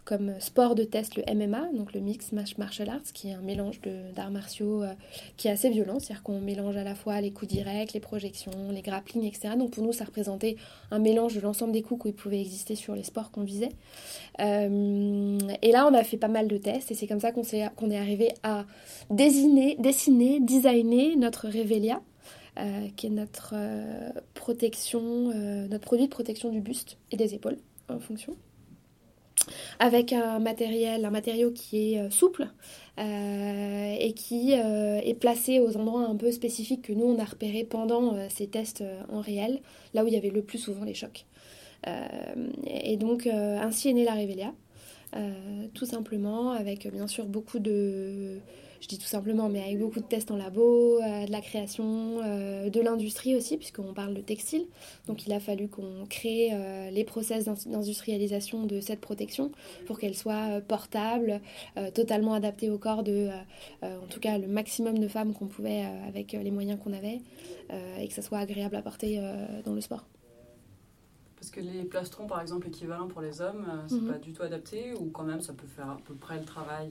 comme 0.04 0.34
sport 0.40 0.74
de 0.74 0.82
test 0.82 1.16
le 1.16 1.22
MMA, 1.32 1.68
donc 1.74 1.92
le 1.92 2.00
Mix 2.00 2.32
Martial 2.32 2.88
Arts, 2.88 3.12
qui 3.14 3.28
est 3.28 3.34
un 3.34 3.40
mélange 3.40 3.80
d'arts 4.14 4.32
martiaux 4.32 4.82
euh, 4.82 4.94
qui 5.36 5.46
est 5.46 5.50
assez 5.50 5.70
violent, 5.70 6.00
c'est-à-dire 6.00 6.24
qu'on 6.24 6.40
mélange 6.40 6.76
à 6.76 6.82
la 6.82 6.96
fois 6.96 7.20
les 7.20 7.30
coups 7.30 7.52
directs, 7.52 7.92
les 7.92 8.00
projections, 8.00 8.50
les 8.72 8.82
grapplings, 8.82 9.24
etc. 9.24 9.54
Donc 9.56 9.72
pour 9.72 9.84
nous, 9.84 9.92
ça 9.92 10.04
représentait 10.04 10.56
un 10.90 10.98
mélange 10.98 11.36
de 11.36 11.40
l'ensemble 11.40 11.72
des 11.72 11.82
coups 11.82 12.02
qui 12.02 12.12
pouvaient 12.12 12.40
exister 12.40 12.74
sur 12.74 12.96
les 12.96 13.04
sports 13.04 13.30
qu'on 13.30 13.44
visait. 13.44 13.70
Euh, 14.40 15.38
et 15.62 15.70
là, 15.70 15.86
on 15.88 15.94
a 15.94 16.02
fait 16.02 16.16
pas 16.16 16.28
mal 16.28 16.48
de 16.48 16.56
tests, 16.56 16.90
et 16.90 16.94
c'est 16.94 17.06
comme 17.06 17.20
ça 17.20 17.30
qu'on 17.30 17.42
est, 17.42 17.72
qu'on 17.76 17.90
est 17.90 17.98
arrivé 17.98 18.32
à 18.42 18.64
dessiner, 19.10 19.76
dessiner, 19.78 20.40
designer 20.40 21.16
notre 21.16 21.46
Revelia. 21.46 22.00
Euh, 22.58 22.88
qui 22.96 23.06
est 23.06 23.10
notre 23.10 23.54
protection, 24.34 25.00
notre 25.70 25.86
produit 25.86 26.04
de 26.04 26.10
protection 26.10 26.50
du 26.50 26.60
buste 26.60 26.98
et 27.10 27.16
des 27.16 27.32
épaules 27.32 27.56
en 27.88 27.98
fonction 27.98 28.36
avec 29.78 30.12
un 30.12 30.38
matériel, 30.38 31.04
un 31.04 31.10
matériau 31.10 31.50
qui 31.50 31.94
est 31.94 31.98
euh, 31.98 32.10
souple 32.10 32.48
euh, 32.98 33.96
et 33.98 34.12
qui 34.12 34.54
euh, 34.54 35.00
est 35.02 35.14
placé 35.14 35.60
aux 35.60 35.76
endroits 35.76 36.06
un 36.06 36.16
peu 36.16 36.30
spécifiques 36.30 36.82
que 36.82 36.92
nous 36.92 37.04
on 37.04 37.18
a 37.18 37.24
repérés 37.24 37.64
pendant 37.64 38.28
ces 38.28 38.46
tests 38.46 38.84
en 39.10 39.20
réel, 39.20 39.60
là 39.94 40.04
où 40.04 40.06
il 40.06 40.14
y 40.14 40.16
avait 40.16 40.30
le 40.30 40.42
plus 40.42 40.58
souvent 40.58 40.84
les 40.84 40.94
chocs. 40.94 41.26
et 42.66 42.96
donc 42.96 43.26
ainsi 43.26 43.88
est 43.88 43.92
née 43.92 44.04
la 44.04 44.14
Revelia, 45.12 45.68
tout 45.74 45.86
simplement 45.86 46.50
avec 46.52 46.90
bien 46.92 47.06
sûr 47.06 47.26
beaucoup 47.26 47.58
de 47.58 48.40
je 48.82 48.88
dis 48.88 48.98
tout 48.98 49.06
simplement, 49.06 49.48
mais 49.48 49.62
avec 49.62 49.78
beaucoup 49.78 50.00
de 50.00 50.04
tests 50.04 50.32
en 50.32 50.36
labo, 50.36 50.98
euh, 51.00 51.24
de 51.24 51.30
la 51.30 51.40
création, 51.40 52.18
euh, 52.24 52.68
de 52.68 52.80
l'industrie 52.80 53.36
aussi, 53.36 53.56
puisqu'on 53.56 53.94
parle 53.94 54.12
de 54.12 54.20
textile. 54.20 54.66
Donc 55.06 55.24
il 55.24 55.32
a 55.32 55.38
fallu 55.38 55.68
qu'on 55.68 56.04
crée 56.10 56.50
euh, 56.52 56.90
les 56.90 57.04
process 57.04 57.44
d'industrialisation 57.44 58.66
de 58.66 58.80
cette 58.80 59.00
protection 59.00 59.52
pour 59.86 60.00
qu'elle 60.00 60.16
soit 60.16 60.60
portable, 60.66 61.40
totalement 61.94 62.34
adaptée 62.34 62.70
au 62.70 62.78
corps 62.78 63.04
de, 63.04 63.28
en 63.82 64.06
tout 64.10 64.18
cas, 64.18 64.38
le 64.38 64.48
maximum 64.48 64.98
de 64.98 65.06
femmes 65.06 65.32
qu'on 65.32 65.46
pouvait 65.46 65.84
avec 66.08 66.32
les 66.32 66.50
moyens 66.50 66.80
qu'on 66.82 66.92
avait, 66.92 67.20
et 68.00 68.08
que 68.08 68.14
ça 68.14 68.22
soit 68.22 68.38
agréable 68.38 68.74
à 68.74 68.82
porter 68.82 69.20
dans 69.64 69.74
le 69.74 69.80
sport. 69.80 70.04
Parce 71.42 71.50
que 71.50 71.58
les 71.58 71.82
plastrons, 71.82 72.28
par 72.28 72.40
exemple, 72.40 72.68
équivalents 72.68 73.08
pour 73.08 73.20
les 73.20 73.40
hommes, 73.40 73.66
c'est 73.88 73.96
mhm. 73.96 74.12
pas 74.12 74.18
du 74.18 74.32
tout 74.32 74.44
adapté 74.44 74.94
ou 74.94 75.06
quand 75.06 75.24
même 75.24 75.40
ça 75.40 75.52
peut 75.52 75.66
faire 75.66 75.90
à 75.90 75.98
peu 76.06 76.14
près 76.14 76.38
le 76.38 76.44
travail 76.44 76.88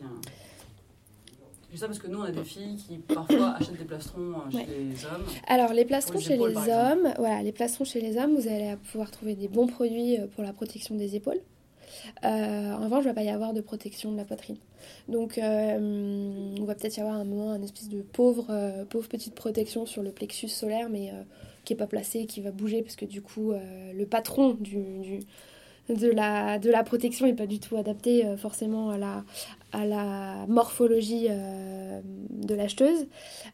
Je 1.72 1.78
ça 1.78 1.88
parce 1.88 2.00
que 2.00 2.08
nous, 2.08 2.20
on 2.20 2.24
a 2.24 2.32
des 2.32 2.44
filles 2.44 2.76
qui 2.76 2.98
parfois 2.98 3.52
achètent 3.58 3.78
des 3.78 3.86
plastrons 3.86 4.34
chez 4.52 4.66
les 4.66 5.06
hommes. 5.06 5.24
Alors, 5.48 5.72
les 5.72 5.86
plastrons 5.86 6.20
chez 6.20 6.36
les 6.36 6.58
hommes, 6.68 7.14
voilà, 7.18 7.42
les 7.44 7.54
plastrons 7.54 7.86
chez 7.86 8.02
les 8.02 8.18
hommes, 8.18 8.36
vous 8.36 8.50
allez 8.50 8.76
pouvoir 8.92 9.10
trouver 9.10 9.36
des 9.36 9.48
bons 9.48 9.68
produits 9.68 10.18
pour 10.36 10.44
la 10.44 10.52
protection 10.52 10.96
des 10.96 11.16
épaules. 11.16 11.40
en 12.22 12.84
revanche, 12.84 13.06
il 13.06 13.08
ne 13.08 13.12
va 13.12 13.14
pas 13.14 13.24
y 13.24 13.30
avoir 13.30 13.54
de 13.54 13.62
protection 13.62 14.12
de 14.12 14.18
la 14.18 14.26
poitrine. 14.26 14.58
Donc, 15.08 15.40
on 15.42 16.66
va 16.66 16.76
peut-être 16.76 16.98
y 16.98 17.00
avoir 17.00 17.16
un 17.16 17.24
moment, 17.24 17.56
une 17.56 17.64
espèce 17.64 17.88
de 17.88 18.02
pauvre, 18.02 18.84
pauvre 18.90 19.08
petite 19.08 19.34
protection 19.34 19.86
sur 19.86 20.04
le 20.04 20.12
plexus 20.12 20.50
solaire, 20.50 20.90
mais 20.90 21.14
qui 21.64 21.74
n'est 21.74 21.78
pas 21.78 21.88
placé, 21.88 22.26
qui 22.26 22.42
va 22.42 22.52
bouger, 22.52 22.82
parce 22.82 22.96
que 22.96 23.06
du 23.06 23.22
coup, 23.22 23.54
le 23.94 24.06
patron 24.06 24.58
du 24.60 25.20
de 25.90 26.10
la, 26.10 26.60
de 26.60 26.70
la 26.70 26.84
protection 26.84 27.26
n'est 27.26 27.34
pas 27.34 27.48
du 27.48 27.60
tout 27.60 27.78
adapté 27.78 28.26
euh, 28.26 28.38
forcément 28.38 28.90
à 28.90 28.98
la, 28.98 29.24
à 29.72 29.86
la 29.86 30.46
morphologie 30.48 31.28
euh, 31.30 32.02
de 32.30 32.56
l'acheteuse. 32.56 33.08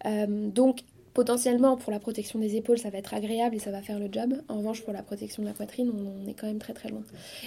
Euh, 0.06 0.50
donc 0.50 0.82
potentiellement 1.14 1.78
pour 1.78 1.92
la 1.92 2.00
protection 2.00 2.38
des 2.38 2.58
épaules 2.58 2.78
ça 2.78 2.92
va 2.92 3.00
être 3.00 3.16
agréable 3.16 3.56
et 3.56 3.60
ça 3.60 3.72
va 3.72 3.82
faire 3.82 3.98
le 3.98 4.08
job. 4.12 4.36
En 4.50 4.58
revanche 4.58 4.84
pour 4.84 4.94
la 4.94 5.02
protection 5.02 5.42
de 5.42 5.48
la 5.48 5.54
poitrine 5.54 5.92
on, 5.92 6.28
est 6.28 6.36
quand 6.36 6.46
même 6.46 6.60
très 6.60 6.74
très 6.74 6.90
loin. 6.90 7.02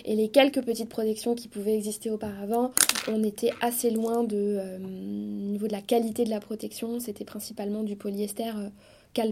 Et 0.04 0.16
les 0.16 0.28
quelques 0.28 0.62
petites 0.62 0.88
protections 0.88 1.36
qui 1.36 1.46
pouvaient 1.46 1.76
exister 1.76 2.10
auparavant, 2.10 2.72
on 3.06 3.22
était 3.22 3.52
assez 3.60 3.90
loin 3.90 4.24
de 4.24 4.78
niveau 4.80 5.68
de 5.68 5.72
la 5.72 5.82
qualité 5.82 6.24
de 6.24 6.30
la 6.30 6.40
protection. 6.40 6.98
C'était 6.98 7.24
principalement 7.24 7.84
du 7.84 7.94
polyester 7.94 8.50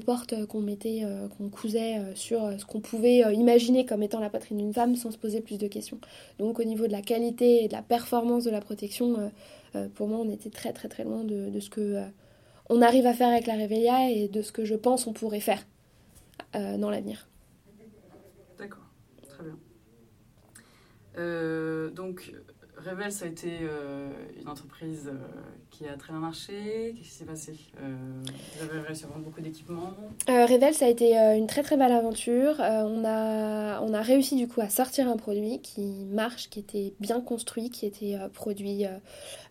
porte 0.04 0.32
euh, 0.32 0.47
qu'on 0.47 0.61
mettait, 0.61 1.00
euh, 1.04 1.28
qu'on 1.28 1.49
cousait 1.49 1.99
euh, 1.99 2.14
sur 2.14 2.40
ce 2.58 2.64
qu'on 2.64 2.80
pouvait 2.80 3.20
imaginer 3.35 3.87
comme 3.87 4.02
étant 4.02 4.20
la 4.20 4.30
poitrine 4.30 4.58
d'une 4.58 4.73
femme 4.73 4.97
sans 4.97 5.11
se 5.11 5.18
poser 5.18 5.40
plus 5.40 5.58
de 5.58 5.66
questions. 5.68 6.00
Donc 6.38 6.58
au 6.58 6.64
niveau 6.64 6.87
de 6.87 6.92
la 6.92 7.02
qualité 7.02 7.64
et 7.64 7.68
de 7.68 7.73
la 7.73 7.82
performance 7.82 8.44
de 8.44 8.50
la 8.50 8.61
protection, 8.61 9.30
pour 9.94 10.08
moi 10.08 10.18
on 10.18 10.30
était 10.30 10.50
très 10.50 10.73
très 10.73 10.88
très 10.88 11.04
loin 11.04 11.25
de, 11.25 11.61
ce 11.61 11.70
que 11.70 12.02
on 12.68 12.82
arrive 12.82 13.06
à 13.06 13.14
faire 13.14 13.28
avec 13.28 13.47
la 13.47 13.54
Revelia 13.54 14.11
et 14.11 14.28
de 14.28 14.42
ce 14.42 14.52
que 14.52 14.64
je 14.64 14.75
pense 14.75 15.06
on 15.06 15.12
pourrait 15.12 15.40
faire 15.40 15.64
dans 16.54 16.90
l'avenir. 16.90 17.28
D'accord, 18.58 18.87
très 19.28 19.44
bien. 19.44 19.56
donc 21.94 22.32
Revel, 22.87 23.11
ça 23.12 23.25
a 23.25 23.28
été 23.28 23.50
une 24.40 24.49
entreprise 24.49 25.11
qui 25.78 25.87
a 25.87 25.97
très 25.97 26.12
bien 26.12 26.20
marché. 26.20 26.94
Qu'est-ce 26.97 27.08
qui 27.08 27.14
s'est 27.14 27.25
passé? 27.25 27.52
Euh, 27.80 27.97
Vous 28.61 28.70
avez 28.70 28.80
réussi 28.80 29.04
à 29.04 29.08
vendre 29.08 29.25
beaucoup 29.25 29.40
d'équipements 29.40 29.92
euh, 30.28 30.47
Revel, 30.47 30.75
ça 30.75 30.87
a 30.87 30.88
été 30.88 31.18
euh, 31.18 31.37
une 31.37 31.47
très 31.47 31.62
très 31.62 31.76
belle 31.76 31.92
aventure. 31.92 32.61
Euh, 32.61 32.82
on, 32.85 33.04
a, 33.04 33.80
on 33.82 33.92
a 33.94 34.00
réussi 34.00 34.37
du 34.37 34.49
coup 34.49 34.61
à 34.61 34.68
sortir 34.68 35.08
un 35.08 35.16
produit 35.16 35.61
qui 35.61 36.04
marche, 36.11 36.50
qui 36.50 36.61
était 36.61 36.94
bien 37.00 37.20
construit, 37.20 37.70
qui 37.70 37.87
était 37.87 38.16
produit 38.32 38.85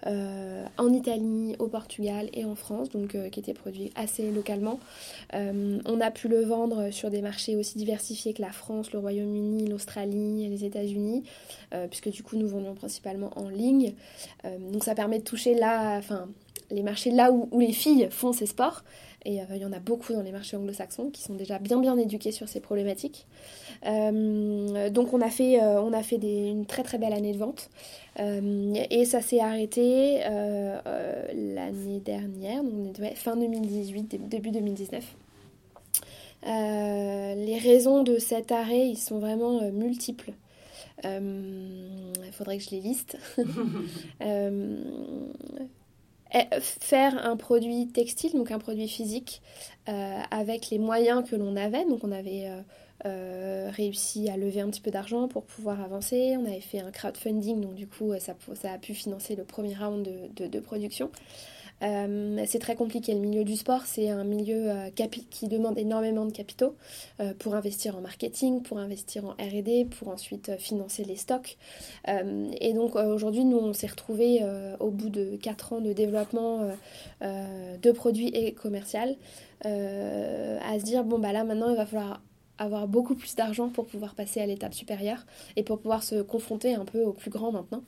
en 0.06 0.94
Italie, 0.94 1.56
au 1.60 1.68
Portugal 1.68 2.30
et 2.34 2.46
en 2.46 2.56
France, 2.56 2.90
donc 2.90 3.18
qui 3.30 3.40
était 3.40 3.54
produit 3.54 3.92
assez 3.96 4.32
localement. 4.32 4.80
on 5.34 6.02
a 6.02 6.12
pu 6.12 6.28
le 6.28 6.44
vendre 6.44 6.92
sur 6.92 7.10
des 7.10 7.22
marchés 7.22 7.56
aussi 7.56 7.78
diversifiés 7.78 8.34
que 8.34 8.42
la 8.42 8.52
France, 8.52 8.94
le 8.94 9.00
Royaume-Uni, 9.00 9.68
l'Australie 9.68 10.48
les 10.48 10.64
États-Unis, 10.64 11.24
puisque 11.90 12.10
du 12.10 12.24
coup 12.24 12.38
nous 12.38 12.48
vendons 12.48 12.74
principalement 12.74 13.17
en 13.24 13.50
ligne. 13.50 13.94
donc 14.44 14.84
ça 14.84 14.96
permet 14.96 15.20
de 15.20 15.24
toucher 15.24 15.56
là, 15.56 15.98
enfin 15.98 16.28
les 16.72 16.84
marchés 16.84 17.12
là 17.12 17.32
où, 17.32 17.60
les 17.60 17.72
filles 17.72 18.08
font 18.12 18.34
ces 18.34 18.46
sports. 18.46 18.84
Et 19.26 19.42
euh, 19.42 19.46
il 19.56 19.58
y 19.58 19.66
en 19.66 19.74
a 19.74 19.80
beaucoup 19.80 20.14
dans 20.14 20.22
les 20.22 20.32
marchés 20.32 20.56
anglo-saxons 20.56 21.10
qui 21.10 21.22
sont 21.22 21.34
déjà 21.34 21.60
bien 21.60 21.80
bien 21.80 21.98
éduqués 21.98 22.32
sur 22.32 22.48
ces 22.48 22.60
problématiques. 22.60 23.26
Euh, 23.86 24.90
donc 24.90 25.14
on 25.14 25.22
a 25.22 25.30
fait, 25.30 25.62
euh, 25.62 25.82
on 25.82 25.92
a 25.92 26.04
fait 26.04 26.18
une 26.18 26.66
très 26.66 26.84
très 26.84 26.98
belle 26.98 27.14
année 27.14 27.34
de 27.34 27.38
vente. 27.38 27.70
et 28.18 29.06
ça 29.06 29.22
s'est 29.22 29.40
arrêté 29.40 30.20
l'année 31.34 32.00
dernière, 32.00 32.64
donc 32.64 32.96
fin 33.16 33.36
2018, 33.36 34.30
début 34.30 34.52
2019. 34.52 35.04
les 36.46 37.60
raisons 37.60 38.04
de 38.04 38.18
cet 38.18 38.52
arrêt, 38.52 38.88
ils 38.88 38.98
sont 38.98 39.20
vraiment 39.20 39.62
multiples. 39.72 40.32
Il 41.04 42.32
faudrait 42.32 42.58
que 42.58 42.64
je 42.64 42.72
les 42.72 42.82
liste. 42.82 43.18
Eh, 46.34 46.60
faire 46.60 47.26
un 47.26 47.38
produit 47.38 47.88
textile, 47.88 48.34
donc 48.34 48.52
un 48.52 48.60
produit 48.60 48.88
physique, 48.88 49.42
euh, 49.88 50.20
avec 50.30 50.70
les 50.70 50.80
moyens 50.80 51.28
que 51.28 51.36
l'on 51.36 51.56
avait. 51.56 51.86
Donc 51.86 52.04
on 52.04 52.12
avait 52.12 52.48
euh, 52.48 52.62
euh, 53.06 53.70
réussi 53.72 54.30
à 54.30 54.36
lever 54.36 54.60
un 54.62 54.70
petit 54.70 54.82
peu 54.82 54.92
d'argent 54.92 55.28
pour 55.28 55.44
pouvoir 55.44 55.82
avancer. 55.82 56.36
On 56.38 56.46
avait 56.46 56.60
fait 56.60 56.80
un 56.80 56.92
crowdfunding, 56.92 57.62
donc 57.62 57.76
du 57.76 57.88
coup 57.88 58.12
ça, 58.20 58.36
ça 58.56 58.74
a 58.74 58.78
pu 58.78 58.94
financer 58.94 59.36
le 59.36 59.46
premier 59.46 59.76
round 59.76 60.08
de, 60.36 60.48
de 60.48 60.60
production. 60.60 61.12
Euh, 61.84 62.44
c'est 62.48 62.60
très 62.60 62.76
compliqué. 62.76 63.14
Le 63.14 63.20
milieu 63.20 63.44
du 63.44 63.56
sport, 63.56 63.84
c'est 63.86 64.10
un 64.10 64.24
milieu 64.24 64.72
euh, 64.72 64.90
qui 65.30 65.48
demande 65.48 65.78
énormément 65.78 66.26
de 66.26 66.32
capitaux 66.32 66.76
euh, 67.20 67.34
pour 67.38 67.56
investir 67.56 67.96
en 67.98 68.02
marketing, 68.02 68.62
pour 68.62 68.80
investir 68.80 69.26
en 69.26 69.32
RD, 69.32 69.90
pour 69.90 70.10
ensuite 70.10 70.58
financer 70.58 71.04
les 71.04 71.16
stocks. 71.16 71.58
et 72.08 72.74
donc 72.74 72.96
aujourd'hui, 72.96 73.46
nous, 73.46 73.58
on 73.58 73.74
s'est 73.74 73.88
retrouvés 73.88 74.42
au 74.80 74.90
bout 74.90 75.10
de 75.10 75.36
4 75.38 75.74
ans 75.74 75.82
de 75.82 75.94
développement 75.94 76.70
de 77.22 77.92
produits 77.92 78.30
et 78.30 78.54
commercial 78.54 79.16
à 79.64 80.80
se 80.80 80.84
dire, 80.84 81.04
bon, 81.04 81.20
bah 81.20 81.34
là 81.34 81.44
maintenant, 81.44 81.70
il 81.70 81.76
va 81.76 81.86
falloir 81.86 82.22
avoir 82.58 82.88
beaucoup 82.88 83.16
plus 83.16 83.36
d'argent 83.36 83.70
pour 83.70 83.86
pouvoir 83.86 84.16
passer 84.16 84.42
à 84.42 84.46
l'étape 84.46 84.74
supérieure 84.74 85.26
et 85.56 85.64
pour 85.64 85.80
pouvoir 85.80 86.04
se 86.04 86.22
confronter 86.22 86.76
un 86.76 86.86
peu 86.86 87.04
au 87.04 87.14
plus 87.14 87.30
grand 87.30 87.52
maintenant. 87.52 87.84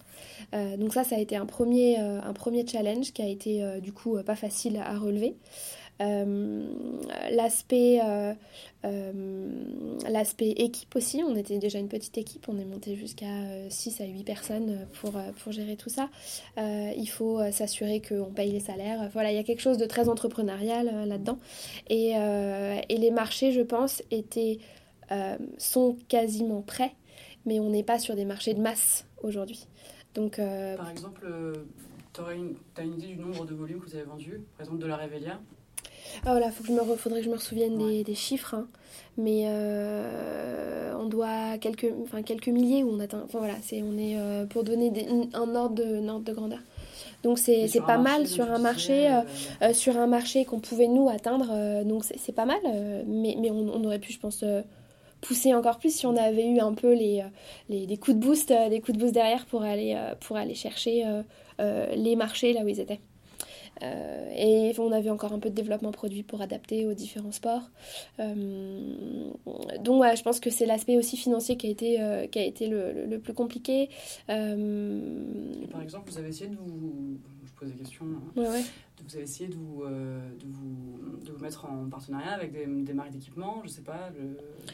Euh, 0.53 0.77
donc 0.77 0.93
ça, 0.93 1.03
ça 1.03 1.15
a 1.15 1.19
été 1.19 1.35
un 1.35 1.45
premier, 1.45 1.99
euh, 1.99 2.21
challenge 2.67 3.13
qui 3.13 3.21
a 3.21 3.27
été 3.27 3.63
euh, 3.63 3.79
du 3.79 3.93
coup 3.93 4.17
pas 4.23 4.35
facile 4.35 4.77
à 4.77 4.97
relever. 4.97 5.35
L'aspect 5.99 7.99
l'aspect 8.83 10.51
équipe 10.51 10.95
aussi. 10.95 11.23
On 11.23 11.35
était 11.35 11.59
déjà 11.59 11.79
une 11.79 11.89
petite 11.89 12.17
équipe. 12.17 12.47
On 12.49 12.57
est 12.57 12.65
monté 12.65 12.95
jusqu'à 12.95 13.69
6 13.69 14.01
à 14.01 14.05
8 14.05 14.23
personnes 14.23 14.87
pour, 14.99 15.13
pour 15.43 15.51
gérer 15.51 15.75
tout 15.75 15.89
ça. 15.89 16.09
Il 16.57 17.09
faut 17.09 17.39
s'assurer 17.51 18.01
qu'on 18.01 18.31
paye 18.31 18.51
les 18.51 18.59
salaires. 18.59 19.09
Voilà 19.13 19.31
il 19.31 19.35
y 19.35 19.39
a 19.39 19.43
quelque 19.43 19.61
chose 19.61 19.77
de 19.77 19.85
très 19.85 20.09
entrepreneurial 20.09 21.07
là-dedans. 21.07 21.39
Et, 21.89 22.11
et, 22.11 22.97
les 22.97 23.11
marchés 23.11 23.51
je 23.51 23.61
pense 23.61 24.01
étaient 24.11 24.59
sont 25.57 25.97
quasiment 26.07 26.61
prêts 26.61 26.93
mais 27.45 27.59
on 27.59 27.69
n'est 27.69 27.83
pas 27.83 27.99
sur 27.99 28.15
des 28.15 28.25
marchés 28.25 28.53
de 28.53 28.61
masse 28.61 29.05
aujourd'hui. 29.23 29.67
Donc, 30.13 30.39
euh, 30.39 30.75
Par 30.75 30.89
exemple, 30.89 31.21
euh, 31.25 31.53
tu 32.13 32.21
as 32.21 32.83
une 32.83 32.93
idée 32.93 33.07
du 33.07 33.17
nombre 33.17 33.45
de 33.45 33.53
volumes 33.53 33.79
que 33.79 33.85
vous 33.85 33.95
avez 33.95 34.05
vendus, 34.05 34.41
par 34.57 34.65
exemple 34.65 34.81
de 34.81 34.87
la 34.87 34.97
Revelia? 34.97 35.39
Ah 36.25 36.31
voilà, 36.31 36.51
faut 36.51 36.63
que 36.63 36.69
je 36.69 36.73
me 36.73 36.95
faudrait 36.95 37.19
que 37.19 37.25
je 37.25 37.31
me 37.31 37.37
souvienne 37.37 37.77
des, 38.03 38.15
chiffres, 38.15 38.53
hein. 38.53 38.67
mais 39.17 39.43
euh, 39.47 40.93
on 40.99 41.05
doit 41.05 41.57
quelques, 41.59 41.91
enfin 42.03 42.21
quelques 42.21 42.49
milliers 42.49 42.83
où 42.83 42.91
on 42.91 42.99
atteint. 42.99 43.21
Enfin 43.25 43.39
voilà, 43.39 43.55
c'est 43.61 43.83
on 43.83 43.97
est 43.97 44.17
pour 44.49 44.63
donner 44.63 44.91
un 45.33 45.55
ordre 45.55 45.75
de, 45.75 46.07
ordre 46.07 46.25
de 46.25 46.33
grandeur. 46.33 46.59
Donc 47.23 47.37
c'est 47.37 47.67
pas 47.85 47.97
mal 47.97 48.27
sur 48.27 48.49
un 48.51 48.59
marché, 48.59 49.09
sur 49.73 49.97
un 49.97 50.07
marché 50.07 50.45
qu'on 50.45 50.59
pouvait 50.59 50.87
nous 50.87 51.09
atteindre. 51.09 51.83
donc 51.83 52.03
c'est 52.03 52.35
pas 52.35 52.45
mal, 52.45 52.59
mais, 53.07 53.35
mais 53.39 53.51
on, 53.51 53.69
on, 53.73 53.83
aurait 53.83 53.99
pu, 53.99 54.13
je 54.13 54.19
pense, 54.19 54.43
pousser 55.21 55.53
encore 55.53 55.79
plus 55.79 55.95
si 55.95 56.05
on 56.05 56.15
avait 56.15 56.47
eu 56.47 56.59
un 56.59 56.73
peu 56.73 56.93
les, 56.93 57.21
euh, 57.21 57.29
les 57.69 57.85
des 57.85 57.97
coups 57.97 58.17
de 58.17 58.21
boost, 58.21 58.51
euh, 58.51 58.69
des 58.69 58.79
coups 58.79 58.97
de 58.97 59.03
boost 59.03 59.13
derrière 59.13 59.45
pour 59.45 59.63
aller, 59.63 59.93
euh, 59.95 60.15
pour 60.19 60.37
aller 60.37 60.55
chercher 60.55 61.05
les 61.59 62.15
marchés 62.15 62.53
là 62.53 62.61
où 62.61 62.67
ils 62.67 62.79
étaient. 62.79 63.01
Et 63.81 64.73
on 64.77 64.91
avait 64.91 65.09
encore 65.09 65.33
un 65.33 65.39
peu 65.39 65.49
de 65.49 65.55
développement 65.55 65.91
produit 65.91 66.23
pour 66.23 66.41
adapter 66.41 66.85
aux 66.85 66.93
différents 66.93 67.31
sports. 67.31 67.69
donc 68.17 68.27
je 69.45 70.21
pense 70.21 70.39
que 70.39 70.49
c'est 70.49 70.65
l'aspect 70.65 70.97
aussi 70.97 71.17
financier 71.17 71.57
qui 71.57 71.67
a 71.67 71.69
été, 71.69 72.27
qui 72.31 72.39
a 72.39 72.43
été 72.43 72.67
le, 72.67 73.05
le, 73.05 73.19
plus 73.19 73.33
compliqué. 73.33 73.89
par 74.27 75.81
exemple, 75.81 76.09
vous 76.11 76.17
avez 76.17 76.29
essayé 76.29 76.49
de 76.49 76.55
vous... 76.55 77.19
Pose 77.59 77.69
des 77.69 77.75
questions. 77.75 78.05
Hein. 78.05 78.39
Ouais, 78.39 78.47
ouais 78.47 78.63
vous 79.07 79.15
avez 79.15 79.23
essayé 79.23 79.49
de 79.49 79.55
vous, 79.55 79.83
euh, 79.83 80.19
de 80.39 80.45
vous, 80.45 81.23
de 81.25 81.31
vous, 81.31 81.43
mettre 81.43 81.65
en 81.65 81.89
partenariat 81.89 82.31
avec 82.31 82.51
des, 82.51 82.65
des 82.65 82.93
marques 82.93 83.11
d'équipement, 83.11 83.61
je 83.63 83.69
sais 83.69 83.81
pas, 83.81 84.09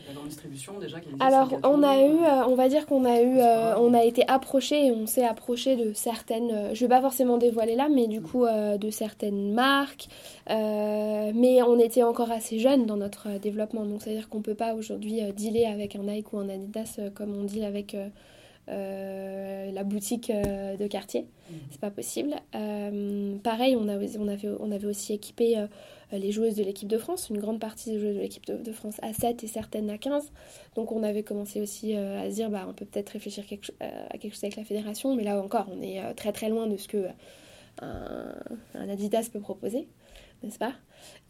la 0.07 0.13
grande 0.13 0.27
distribution 0.27 0.79
déjà 0.79 0.99
qui 0.99 1.09
Alors, 1.19 1.53
on 1.63 1.83
a 1.83 2.01
eu, 2.01 2.17
euh, 2.17 2.45
on 2.47 2.55
va 2.55 2.67
dire 2.67 2.85
qu'on 2.85 3.05
a 3.05 3.21
eu, 3.21 3.37
euh, 3.37 3.77
on 3.77 3.93
a 3.93 4.03
été 4.03 4.27
approché 4.27 4.87
et 4.87 4.91
on 4.91 5.05
s'est 5.05 5.25
approché 5.25 5.75
de 5.75 5.93
certaines, 5.93 6.73
je 6.73 6.79
vais 6.79 6.89
pas 6.89 7.01
forcément 7.01 7.37
dévoiler 7.37 7.75
là, 7.75 7.87
mais 7.89 8.07
du 8.07 8.21
coup 8.21 8.45
de 8.45 8.89
certaines 8.89 9.53
marques, 9.53 10.07
mais 10.49 11.61
on 11.63 11.79
était 11.79 12.03
encore 12.03 12.31
assez 12.31 12.59
jeunes 12.59 12.85
dans 12.85 12.97
notre 12.97 13.39
développement, 13.39 13.85
donc 13.85 14.01
c'est-à-dire 14.01 14.29
qu'on 14.29 14.41
peut 14.41 14.55
pas 14.55 14.73
aujourd'hui 14.73 15.21
dealer 15.33 15.65
avec 15.65 15.95
un 15.95 16.03
Nike 16.03 16.33
ou 16.33 16.39
un 16.39 16.49
Adidas 16.49 16.99
comme 17.13 17.35
on 17.35 17.43
deal 17.43 17.63
avec 17.63 17.95
euh, 17.95 18.07
la 18.67 19.83
boutique 19.83 20.29
euh, 20.29 20.77
de 20.77 20.87
quartier. 20.87 21.21
Mmh. 21.21 21.53
C'est 21.71 21.81
pas 21.81 21.91
possible. 21.91 22.35
Euh, 22.55 23.37
pareil, 23.39 23.75
on, 23.75 23.87
a, 23.87 23.97
on, 23.97 24.27
avait, 24.27 24.49
on 24.59 24.71
avait 24.71 24.87
aussi 24.87 25.13
équipé 25.13 25.65
les 26.11 26.31
joueuses 26.31 26.55
de 26.55 26.63
l'équipe 26.63 26.87
de 26.87 26.97
France, 26.97 27.29
une 27.29 27.39
grande 27.39 27.59
partie 27.59 27.91
des 27.91 27.99
joueuses 27.99 28.15
de 28.15 28.21
l'équipe 28.21 28.45
de, 28.45 28.71
France 28.71 28.95
à 29.01 29.13
7 29.13 29.43
et 29.43 29.47
certaines 29.47 29.89
à 29.89 29.97
15. 29.97 30.31
Donc 30.75 30.91
on 30.91 31.03
avait 31.03 31.23
commencé 31.23 31.61
aussi 31.61 31.93
à 31.93 32.29
se 32.29 32.35
dire, 32.35 32.49
bah, 32.49 32.65
on 32.67 32.73
peut 32.73 32.85
peut-être 32.85 33.09
réfléchir 33.09 33.45
quelque, 33.45 33.71
à 33.79 34.17
quelque 34.17 34.33
chose 34.33 34.43
avec 34.43 34.55
la 34.55 34.63
fédération, 34.63 35.15
mais 35.15 35.23
là 35.23 35.41
encore, 35.41 35.67
on 35.75 35.81
est 35.81 36.01
très 36.15 36.31
très 36.31 36.49
loin 36.49 36.67
de 36.67 36.77
ce 36.77 36.87
que 36.87 37.07
un 37.81 38.89
Adidas 38.89 39.29
peut 39.31 39.41
proposer 39.41 39.87
n'est-ce 40.43 40.59
pas? 40.59 40.73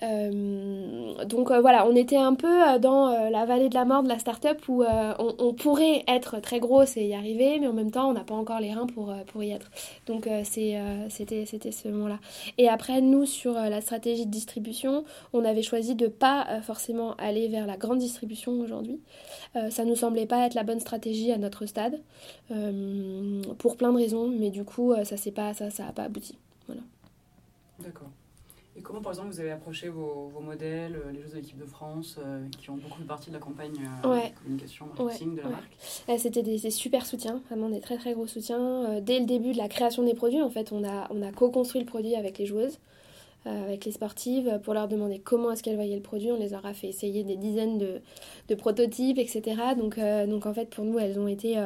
Euh, 0.04 1.24
donc 1.26 1.52
euh, 1.52 1.62
voilà, 1.62 1.88
on 1.88 1.96
était 1.96 2.18
un 2.18 2.34
peu 2.34 2.68
euh, 2.68 2.80
dans 2.80 3.30
la 3.30 3.46
vallée 3.46 3.70
de 3.70 3.76
la 3.76 3.86
mort 3.86 4.04
de 4.04 4.10
la 4.10 4.20
start-up 4.20 4.62
où 4.68 4.84
on, 4.84 5.54
pourrait 5.54 6.04
être 6.08 6.40
très 6.42 6.60
grosse 6.60 6.98
et 6.98 7.06
y 7.06 7.14
arriver, 7.14 7.60
mais 7.60 7.68
en 7.68 7.74
même 7.74 7.92
temps, 7.92 8.10
on 8.10 8.14
n'a 8.14 8.24
pas 8.24 8.36
encore 8.36 8.60
les 8.60 8.74
reins 8.74 8.88
pour, 8.88 9.14
pour 9.28 9.44
y 9.44 9.52
être. 9.52 9.72
Donc 10.06 10.28
c'était, 10.44 10.82
ce 11.46 11.88
moment-là. 11.88 12.20
Et 12.58 12.68
après, 12.68 13.02
nous, 13.02 13.26
sur 13.26 13.54
la 13.54 13.82
stratégie 13.82 14.26
de 14.26 14.32
distribution, 14.32 15.06
on 15.34 15.46
avait 15.46 15.62
choisi 15.62 15.96
de 15.96 16.08
pas 16.08 16.62
forcément 16.62 17.16
aller 17.16 17.48
vers 17.48 17.66
la 17.66 17.78
grande 17.78 18.00
distribution 18.00 18.60
aujourd'hui. 18.60 19.00
ça 19.70 19.86
nous 19.86 19.96
semblait 19.96 20.26
pas 20.26 20.46
être 20.46 20.56
la 20.56 20.64
bonne 20.64 20.80
stratégie 20.80 21.32
à 21.32 21.38
notre 21.38 21.66
stade, 21.66 22.02
pour 23.58 23.78
plein 23.78 23.92
de 23.92 23.98
raisons, 23.98 24.28
mais 24.28 24.50
du 24.50 24.64
coup, 24.64 24.94
ça 25.04 25.16
n'a 25.16 25.32
pas, 25.32 25.54
ça, 25.54 25.70
ça 25.70 25.86
pas 25.96 26.04
abouti. 26.04 26.38
Voilà. 26.68 26.82
D'accord. 27.80 28.10
Et 28.77 28.82
comment, 28.82 29.01
par 29.01 29.13
exemple, 29.13 29.29
vous 29.29 29.39
avez 29.39 29.51
approché 29.51 29.88
vos, 29.88 30.32
modèles, 30.41 30.96
euh, 30.96 31.12
les 31.12 31.22
Jeux 31.22 31.29
de 31.29 31.36
l'équipe 31.36 31.58
de 31.58 31.65
France, 31.65 32.17
euh, 32.20 32.46
qui 32.60 32.70
ont 32.70 32.75
beaucoup 32.75 33.00
fait 33.00 33.05
partie 33.05 33.29
de 33.29 33.36
la 33.36 33.39
campagne 33.39 33.74
euh, 34.03 34.15
de 34.15 34.36
communication, 34.38 34.88
marketing 34.88 35.36
de 35.36 35.41
la 35.41 35.50
marque 35.50 35.77
C'était 36.17 36.44
des, 36.44 36.58
super 36.70 37.05
soutiens, 37.05 37.41
vraiment 37.48 37.70
des 37.70 37.79
très 37.79 37.98
très 37.98 38.13
gros 38.13 38.27
soutiens. 38.27 39.00
dès 39.00 39.20
le 39.20 39.25
début 39.25 39.53
de 39.53 39.58
la 39.58 39.70
création 39.70 40.03
des 40.03 40.13
produits, 40.13 40.41
en 40.41 40.50
fait, 40.50 40.74
on 40.74 40.84
a, 40.84 41.08
on 41.10 41.22
a 41.22 41.32
co-construit 41.32 41.82
le 41.82 41.88
produit 41.88 42.15
avec 42.15 42.38
les 42.38 42.46
joueuses. 42.46 42.79
Avec 43.46 43.86
les 43.86 43.92
sportives 43.92 44.60
pour 44.64 44.74
leur 44.74 44.88
demander 44.88 45.20
comment 45.20 45.52
est-ce 45.52 45.62
qu'elles 45.62 45.75
voyaient 45.75 45.96
le 45.96 46.02
produit. 46.02 46.32
On 46.32 46.40
les 46.40 46.54
aura 46.54 46.74
fait 46.74 46.88
essayer 46.88 47.24
des 47.24 47.36
dizaines 47.36 47.78
de, 47.78 48.56
prototypes, 48.56 49.20
etc. 49.20 49.42
Donc, 49.78 50.00
donc 50.00 50.46
en 50.46 50.54
fait, 50.54 50.70
pour 50.70 50.84
nous, 50.84 50.98
elles 50.98 51.20
ont 51.20 51.28
été 51.28 51.58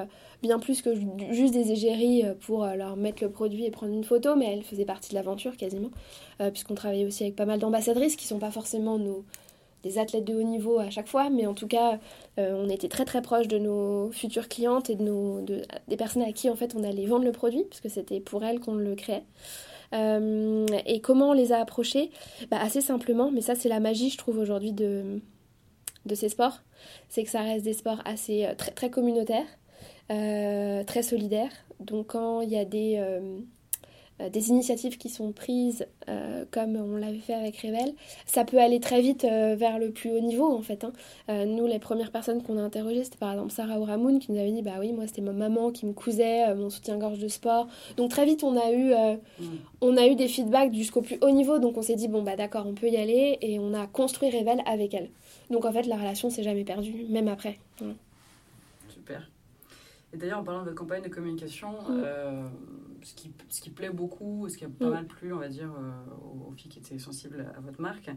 bien 0.41 0.59
plus 0.59 0.81
que 0.81 0.91
juste 1.31 1.53
des 1.53 1.71
égéries 1.71 2.25
euh, 2.25 2.33
pour 2.33 2.63
euh, 2.63 2.75
leur 2.75 2.95
mettre 2.95 3.23
le 3.23 3.29
produit 3.29 3.65
et 3.65 3.71
prendre 3.71 3.93
une 3.93 4.03
photo, 4.03 4.35
mais 4.35 4.45
elle 4.53 4.63
faisait 4.63 4.85
partie 4.85 5.09
de 5.09 5.15
l'aventure 5.15 5.57
quasiment, 5.57 5.89
euh, 6.41 6.51
puisqu'on 6.51 6.75
travaillait 6.75 7.05
aussi 7.05 7.23
avec 7.23 7.35
pas 7.35 7.45
mal 7.45 7.59
d'ambassadrices 7.59 8.15
qui 8.15 8.25
sont 8.25 8.39
pas 8.39 8.51
forcément 8.51 8.97
nos 8.97 9.25
des 9.83 9.97
athlètes 9.97 10.25
de 10.25 10.35
haut 10.35 10.43
niveau 10.43 10.79
à 10.79 10.89
chaque 10.89 11.07
fois, 11.07 11.29
mais 11.29 11.45
en 11.45 11.53
tout 11.53 11.67
cas, 11.67 11.99
on 12.37 12.69
était 12.69 12.87
très 12.89 13.05
très 13.05 13.21
proche 13.21 13.47
de 13.47 13.57
nos 13.57 14.11
futures 14.11 14.47
clientes 14.47 14.89
et 14.89 14.95
de 14.95 15.03
nos 15.03 15.41
de, 15.41 15.61
des 15.87 15.97
personnes 15.97 16.21
à 16.21 16.31
qui 16.31 16.49
en 16.49 16.55
fait 16.55 16.75
on 16.75 16.83
allait 16.83 17.05
vendre 17.05 17.25
le 17.25 17.31
produit, 17.31 17.63
puisque 17.69 17.89
c'était 17.89 18.19
pour 18.19 18.43
elles 18.43 18.59
qu'on 18.59 18.75
le 18.75 18.95
créait. 18.95 19.23
et 19.93 21.01
comment 21.01 21.29
on 21.29 21.33
les 21.33 21.51
a 21.51 21.59
approchés 21.59 22.11
bah, 22.51 22.57
Assez 22.61 22.81
simplement, 22.81 23.31
mais 23.31 23.41
ça 23.41 23.55
c'est 23.55 23.69
la 23.69 23.79
magie 23.79 24.09
je 24.09 24.17
trouve 24.17 24.37
aujourd'hui 24.37 24.73
de, 24.73 25.21
de 26.05 26.15
ces 26.15 26.29
sports, 26.29 26.59
c'est 27.09 27.23
que 27.23 27.29
ça 27.29 27.41
reste 27.41 27.65
des 27.65 27.73
sports 27.73 28.01
assez 28.05 28.47
très, 28.57 28.71
très 28.71 28.89
communautaires. 28.89 29.47
Euh, 30.11 30.83
très 30.85 31.03
solidaire. 31.03 31.51
Donc 31.79 32.07
quand 32.07 32.41
il 32.41 32.49
y 32.49 32.57
a 32.57 32.65
des, 32.65 32.95
euh, 32.97 33.19
euh, 33.19 33.39
des 34.31 34.49
initiatives 34.49 34.97
qui 34.97 35.09
sont 35.09 35.31
prises, 35.31 35.87
comme 36.51 36.75
on 36.75 36.97
l'avait 36.97 37.19
fait 37.19 37.33
avec 37.33 37.57
Revel, 37.57 37.93
ça 38.25 38.43
peut 38.43 38.57
aller 38.57 38.79
très 38.79 39.01
vite 39.01 39.23
vers 39.23 39.79
le 39.79 39.91
plus 39.91 40.11
haut 40.11 40.19
niveau 40.19 40.51
en 40.51 40.61
fait. 40.61 40.83
Hein. 40.83 41.45
nous, 41.45 41.67
les 41.67 41.79
premières 41.79 42.11
personnes 42.11 42.41
qu'on 42.43 42.57
a 42.57 42.61
interrogées, 42.61 43.03
c'était 43.03 43.17
par 43.17 43.31
exemple 43.31 43.51
Sarah 43.51 43.79
Ouramoun 43.79 44.19
qui 44.19 44.31
nous 44.31 44.39
avait 44.39 44.51
dit, 44.51 44.61
bah 44.61 44.73
oui, 44.79 44.91
moi 44.91 45.07
c'était 45.07 45.21
ma 45.21 45.31
maman 45.31 45.71
qui 45.71 45.85
me 45.85 45.93
cousait 45.93 46.53
mon 46.55 46.69
soutien-gorge 46.69 47.19
de 47.19 47.27
sport. 47.27 47.67
Donc 47.97 48.11
très 48.11 48.25
vite, 48.25 48.43
on 48.43 48.57
a 48.57 48.71
eu, 48.71 48.93
mm. 49.39 49.45
on 49.81 49.97
a 49.97 50.07
eu 50.07 50.15
des 50.15 50.27
feedbacks 50.27 50.73
jusqu'au 50.73 51.01
plus 51.01 51.17
haut 51.21 51.31
niveau, 51.31 51.59
donc 51.59 51.77
on 51.77 51.81
s'est 51.81 51.95
dit, 51.95 52.07
bon 52.07 52.23
bah 52.23 52.35
d'accord, 52.35 52.65
on 52.67 52.73
peut 52.73 52.89
y 52.89 52.97
aller, 52.97 53.37
et 53.41 53.59
on 53.59 53.73
a 53.73 53.87
construit 53.87 54.29
Revel 54.29 54.61
avec 54.65 54.93
elle. 54.93 55.09
Donc 55.49 55.65
en 55.65 55.71
fait, 55.71 55.83
la 55.83 55.97
relation 55.97 56.29
s'est 56.29 56.43
jamais 56.43 56.63
perdue, 56.63 57.05
même 57.09 57.27
après. 57.27 57.59
Super. 58.89 59.29
Et 60.13 60.17
d'ailleurs, 60.17 60.39
en 60.39 60.43
parlant 60.43 60.61
de 60.61 60.65
votre 60.65 60.77
campagne 60.77 61.03
de 61.03 61.09
communication, 61.09 61.71
mm. 61.71 62.01
euh, 62.03 62.47
ce, 63.03 63.13
qui, 63.13 63.31
ce 63.47 63.61
qui 63.61 63.69
plaît 63.69 63.91
beaucoup, 63.91 64.49
ce 64.49 64.57
qui 64.57 64.65
a 64.65 64.69
pas 64.69 64.87
mm. 64.87 64.89
mal 64.89 65.05
plu, 65.05 65.33
on 65.33 65.37
va 65.37 65.49
dire, 65.49 65.71
euh, 65.71 66.47
aux, 66.47 66.51
filles 66.53 66.69
qui 66.69 66.79
étaient 66.79 66.97
sensibles 66.97 67.45
à, 67.55 67.59
votre 67.59 67.79
marque, 67.79 68.09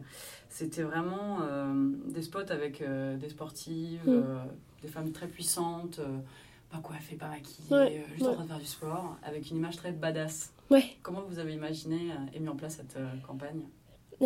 c'était 0.49 0.83
vraiment 0.83 1.41
euh, 1.41 1.91
des 2.07 2.21
spots 2.21 2.49
avec 2.49 2.83
des 2.83 3.29
sportives, 3.29 4.09
mm. 4.09 4.47
des 4.81 4.87
femmes 4.87 5.11
très 5.11 5.27
puissantes, 5.27 5.99
pas 6.71 6.79
coiffées, 6.79 7.15
pas 7.15 7.29
maquillées, 7.29 8.03
juste 8.13 8.27
en 8.27 8.33
train 8.33 8.43
de 8.43 8.49
faire 8.49 8.59
du 8.59 8.65
sport, 8.65 9.17
avec 9.23 9.49
une 9.51 9.57
image 9.57 9.77
très 9.77 9.91
badass. 9.91 10.53
Ouais. 10.71 10.83
Comment 11.03 11.21
vous 11.21 11.37
avez 11.37 11.53
imaginé 11.53 12.11
et 12.33 12.39
mis 12.39 12.49
en 12.49 12.55
place 12.55 12.77
cette 12.77 12.97
campagne? 13.27 13.67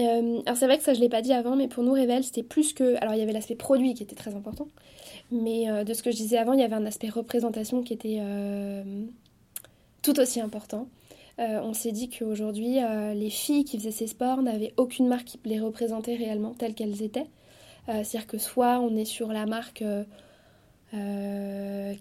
Alors 0.05 0.57
c'est 0.57 0.65
vrai 0.65 0.77
que 0.77 0.83
ça 0.83 0.93
je 0.93 0.99
l'ai 0.99 1.09
pas 1.09 1.21
dit 1.21 1.33
avant, 1.33 1.55
mais 1.55 1.67
pour 1.67 1.83
nous 1.83 1.93
Révèle 1.93 2.23
c'était 2.23 2.43
plus 2.43 2.73
que... 2.73 2.95
Alors 3.01 3.13
il 3.13 3.19
y 3.19 3.23
avait 3.23 3.33
l'aspect 3.33 3.55
produit 3.55 3.93
qui 3.93 4.03
était 4.03 4.15
très 4.15 4.35
important, 4.35 4.67
mais 5.31 5.69
euh, 5.69 5.83
de 5.83 5.93
ce 5.93 6.03
que 6.03 6.11
je 6.11 6.17
disais 6.17 6.37
avant, 6.37 6.53
il 6.53 6.59
y 6.59 6.63
avait 6.63 6.75
un 6.75 6.85
aspect 6.85 7.09
représentation 7.09 7.81
qui 7.81 7.93
était 7.93 8.19
euh, 8.21 8.83
tout 10.01 10.19
aussi 10.19 10.39
important. 10.39 10.87
Euh, 11.39 11.59
on 11.63 11.73
s'est 11.73 11.91
dit 11.91 12.09
qu'aujourd'hui, 12.09 12.77
les 13.13 13.29
filles 13.29 13.63
qui 13.63 13.77
faisaient 13.77 13.91
ces 13.91 14.07
sports 14.07 14.41
n'avaient 14.41 14.73
aucune 14.77 15.07
marque 15.07 15.25
qui 15.25 15.39
les 15.45 15.59
représentait 15.59 16.15
réellement 16.15 16.53
telles 16.53 16.73
qu'elles 16.73 17.03
étaient. 17.03 17.27
C'est-à-dire 17.85 18.27
que 18.27 18.37
soit 18.37 18.79
on 18.79 18.97
est 18.97 19.05
sur 19.05 19.31
la 19.31 19.45
marque 19.45 19.81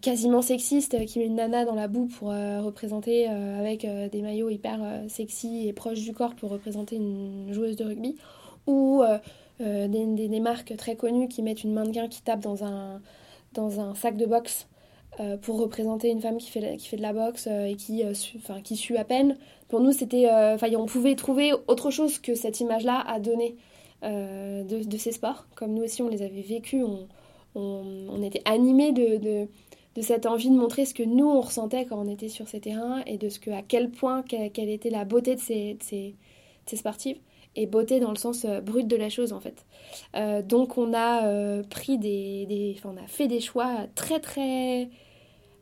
quasiment 0.00 0.42
sexiste 0.42 1.04
qui 1.06 1.18
met 1.18 1.26
une 1.26 1.34
nana 1.34 1.64
dans 1.64 1.74
la 1.74 1.88
boue 1.88 2.06
pour 2.06 2.28
représenter 2.28 3.26
avec 3.26 3.84
des 3.84 4.22
maillots 4.22 4.48
hyper 4.48 4.78
sexy 5.08 5.66
et 5.66 5.72
proches 5.72 6.02
du 6.02 6.12
corps 6.12 6.34
pour 6.34 6.50
représenter 6.50 6.96
une 6.96 7.52
joueuse 7.52 7.76
de 7.76 7.84
rugby, 7.84 8.16
ou 8.66 9.02
euh, 9.60 9.88
des, 9.88 10.40
marques 10.40 10.76
très 10.76 10.96
connues 10.96 11.28
qui 11.28 11.42
mettent 11.42 11.64
une 11.64 11.72
mannequin 11.72 12.08
qui 12.08 12.20
tape 12.20 12.40
dans 12.40 12.62
un, 12.62 13.00
dans 13.54 13.80
un 13.80 13.94
sac 13.94 14.16
de 14.16 14.26
boxe 14.26 14.68
euh, 15.18 15.38
pour 15.38 15.58
représenter 15.58 16.10
une 16.10 16.20
femme 16.20 16.36
qui 16.36 16.50
fait, 16.50 16.76
qui 16.76 16.88
fait 16.88 16.98
de 16.98 17.02
la 17.02 17.14
boxe 17.14 17.48
euh, 17.50 17.64
et 17.64 17.74
qui, 17.74 18.02
enfin, 18.36 18.60
qui 18.60 18.76
sue 18.76 18.98
à 18.98 19.04
peine. 19.04 19.38
Pour 19.68 19.80
nous, 19.80 19.92
c'était, 19.92 20.28
on 20.76 20.86
pouvait 20.86 21.14
trouver 21.14 21.52
autre 21.68 21.90
chose 21.90 22.18
que 22.18 22.34
cette 22.34 22.60
image-là 22.60 23.02
à 23.06 23.18
donner 23.18 23.56
de, 24.02 24.84
de, 24.84 24.96
ces 24.96 25.10
sports. 25.10 25.46
Comme 25.56 25.72
nous 25.72 25.82
aussi, 25.82 26.02
on 26.02 26.08
les 26.08 26.22
avait 26.22 26.42
vécus, 26.42 26.84
on, 26.84 27.08
on, 27.56 28.22
était 28.22 28.42
animés 28.44 28.92
de, 28.92 29.16
de, 29.94 30.02
cette 30.02 30.26
envie 30.26 30.50
de 30.50 30.56
montrer 30.56 30.84
ce 30.84 30.94
que 30.94 31.02
nous, 31.02 31.26
on 31.26 31.40
ressentait 31.40 31.86
quand 31.86 31.98
on 31.98 32.08
était 32.08 32.28
sur 32.28 32.48
ces 32.48 32.60
terrains 32.60 33.02
et 33.06 33.16
de 33.16 33.28
ce 33.28 33.40
que, 33.40 33.50
à 33.50 33.62
quel 33.62 33.90
point, 33.90 34.22
quelle, 34.22 34.68
était 34.68 34.90
la 34.90 35.04
beauté 35.04 35.34
de 35.34 35.40
ces, 35.40 35.78
ces, 35.80 36.14
sportives 36.76 37.18
et 37.54 37.66
beauté 37.66 38.00
dans 38.00 38.10
le 38.10 38.16
sens 38.16 38.44
euh, 38.44 38.60
brut 38.60 38.86
de 38.86 38.96
la 38.96 39.08
chose 39.08 39.32
en 39.32 39.40
fait. 39.40 39.64
Euh, 40.14 40.42
donc 40.42 40.76
on 40.76 40.92
a 40.92 41.26
euh, 41.26 41.62
pris 41.62 41.96
des, 41.96 42.44
des 42.46 42.76
on 42.84 42.98
a 42.98 43.06
fait 43.06 43.28
des 43.28 43.40
choix 43.40 43.86
très 43.94 44.20
très 44.20 44.90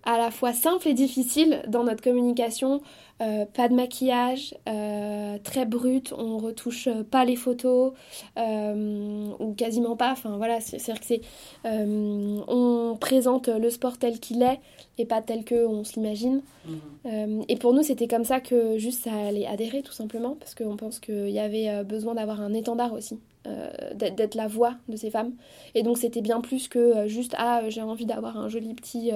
à 0.03 0.19
la 0.19 0.33
fois 0.33 0.53
simples 0.53 0.89
et 0.89 0.95
difficiles 0.95 1.63
dans 1.69 1.85
notre 1.85 2.03
communication 2.03 2.83
euh, 3.21 3.45
pas 3.47 3.69
de 3.69 3.75
maquillage, 3.75 4.57
euh, 4.69 5.39
très 5.45 5.67
brut, 5.67 6.13
on 6.19 6.39
retouche 6.39 6.89
euh, 6.89 7.05
pas 7.05 7.25
les 7.25 7.37
photos, 7.37 7.93
ou 8.37 9.55
quasiment 9.57 9.97
pas, 9.97 10.11
enfin 10.11 10.37
voilà, 10.37 10.61
c'est-à-dire 10.61 10.99
que 10.99 11.07
c'est... 11.07 11.21
on 11.65 12.97
présente 13.01 13.49
le 13.49 13.71
sport 13.71 13.99
tel 13.99 14.19
qu'il 14.19 14.43
est, 14.43 14.59
et 14.99 15.07
pas 15.07 15.23
tel 15.23 15.45
qu'on 15.45 15.85
se 15.85 15.95
l'imagine. 15.95 16.43
Mhm. 16.67 17.45
et 17.49 17.57
pour 17.57 17.75
nous, 17.75 17.83
c'était 17.83 18.09
comme 18.09 18.25
ça 18.25 18.41
que 18.41 18.79
juste 18.79 19.05
ça 19.05 19.13
allait 19.13 19.47
adhérer, 19.47 19.83
tout 19.83 19.93
simplement, 19.93 20.37
parce 20.41 20.55
qu'on 20.55 20.77
pense 20.77 20.99
qu'il 20.99 21.31
y 21.31 21.39
avait 21.39 21.85
besoin 21.85 22.15
d'avoir 22.15 22.41
un 22.41 22.53
étendard 22.53 22.93
aussi. 22.93 23.19
Euh, 23.47 23.71
d'être 23.95 24.37
la 24.37 24.49
voix 24.49 24.75
de 24.89 24.97
ces 24.97 25.11
femmes. 25.11 25.35
Et 25.75 25.83
donc 25.83 25.99
c'était 25.99 26.23
bien 26.23 26.41
plus 26.41 26.67
que 26.67 26.79
euh, 26.79 27.09
juste 27.09 27.35
ah 27.37 27.61
j'ai 27.69 27.83
envie 27.83 28.07
d'avoir 28.07 28.39
un 28.39 28.49
joli 28.49 28.73
petit 28.73 29.13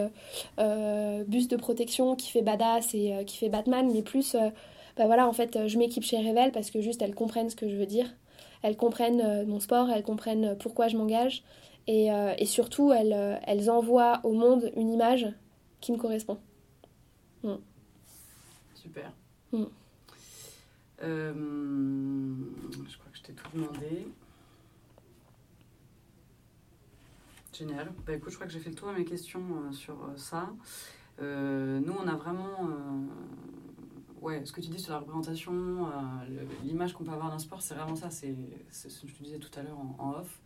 euh, 0.58 1.24
bus 1.24 1.48
de 1.48 1.56
protection 1.56 2.14
qui 2.14 2.30
fait 2.30 2.42
badass 2.42 2.92
et 2.92 3.24
qui 3.26 3.38
fait 3.38 3.48
Batman, 3.48 3.90
mais 3.90 4.02
plus 4.02 4.36
bah 4.98 5.06
voilà 5.06 5.26
en 5.26 5.32
fait 5.32 5.66
je 5.66 5.78
m'équipe 5.78 6.02
chez 6.02 6.18
Revel 6.18 6.52
parce 6.52 6.70
que 6.70 6.82
juste 6.82 7.00
elles 7.00 7.14
comprennent 7.14 7.48
ce 7.48 7.56
que 7.56 7.70
je 7.70 7.76
veux 7.76 7.86
dire, 7.86 8.06
elles 8.60 8.76
comprennent 8.76 9.46
mon 9.46 9.60
sport, 9.60 9.88
elles 9.88 10.02
comprennent 10.02 10.58
pourquoi 10.58 10.88
je 10.88 10.98
m'engage 10.98 11.42
et, 11.86 12.08
et, 12.36 12.44
surtout 12.44 12.92
elles, 12.92 13.40
elles 13.46 13.70
envoient 13.70 14.20
au 14.24 14.32
monde 14.32 14.70
une 14.76 14.90
image 14.90 15.26
qui 15.80 15.92
me 15.92 15.96
correspond. 15.96 16.36
Mm. 17.44 17.54
Super. 18.74 19.10
Mm. 19.52 19.64
je 21.00 22.98
crois 22.98 23.10
que 23.10 23.16
je 23.16 23.22
t'ai 23.22 23.32
tout 23.32 23.48
demandé. 23.54 24.06
Génial. 27.58 27.92
Bah, 28.06 28.14
écoute, 28.14 28.30
je 28.30 28.36
crois 28.36 28.46
que 28.46 28.52
j'ai 28.52 28.60
fait 28.60 28.70
le 28.70 28.76
tour 28.76 28.88
de 28.88 28.94
mes 28.94 29.04
questions 29.04 29.40
euh, 29.40 29.72
sur 29.72 29.94
euh, 29.94 30.16
ça. 30.16 30.50
Euh, 31.20 31.80
nous, 31.80 31.92
on 31.92 32.06
a 32.06 32.14
vraiment. 32.14 32.68
ouais, 34.20 34.42
ce 34.44 34.52
que 34.52 34.60
tu 34.60 34.68
dis 34.68 34.78
sur 34.78 34.92
la 34.92 35.00
représentation, 35.00 35.90
l'image 36.62 36.92
qu'on 36.92 37.02
peut 37.02 37.10
avoir 37.10 37.30
d'un 37.30 37.38
sport, 37.40 37.60
c'est 37.60 37.74
vraiment 37.74 37.96
ça. 37.96 38.10
C'est 38.10 38.36
ce 38.70 39.00
que 39.00 39.08
je 39.08 39.14
te 39.14 39.22
disais 39.24 39.38
tout 39.38 39.50
à 39.58 39.62
l'heure 39.62 39.78
en, 39.98 40.12
off. 40.20 40.40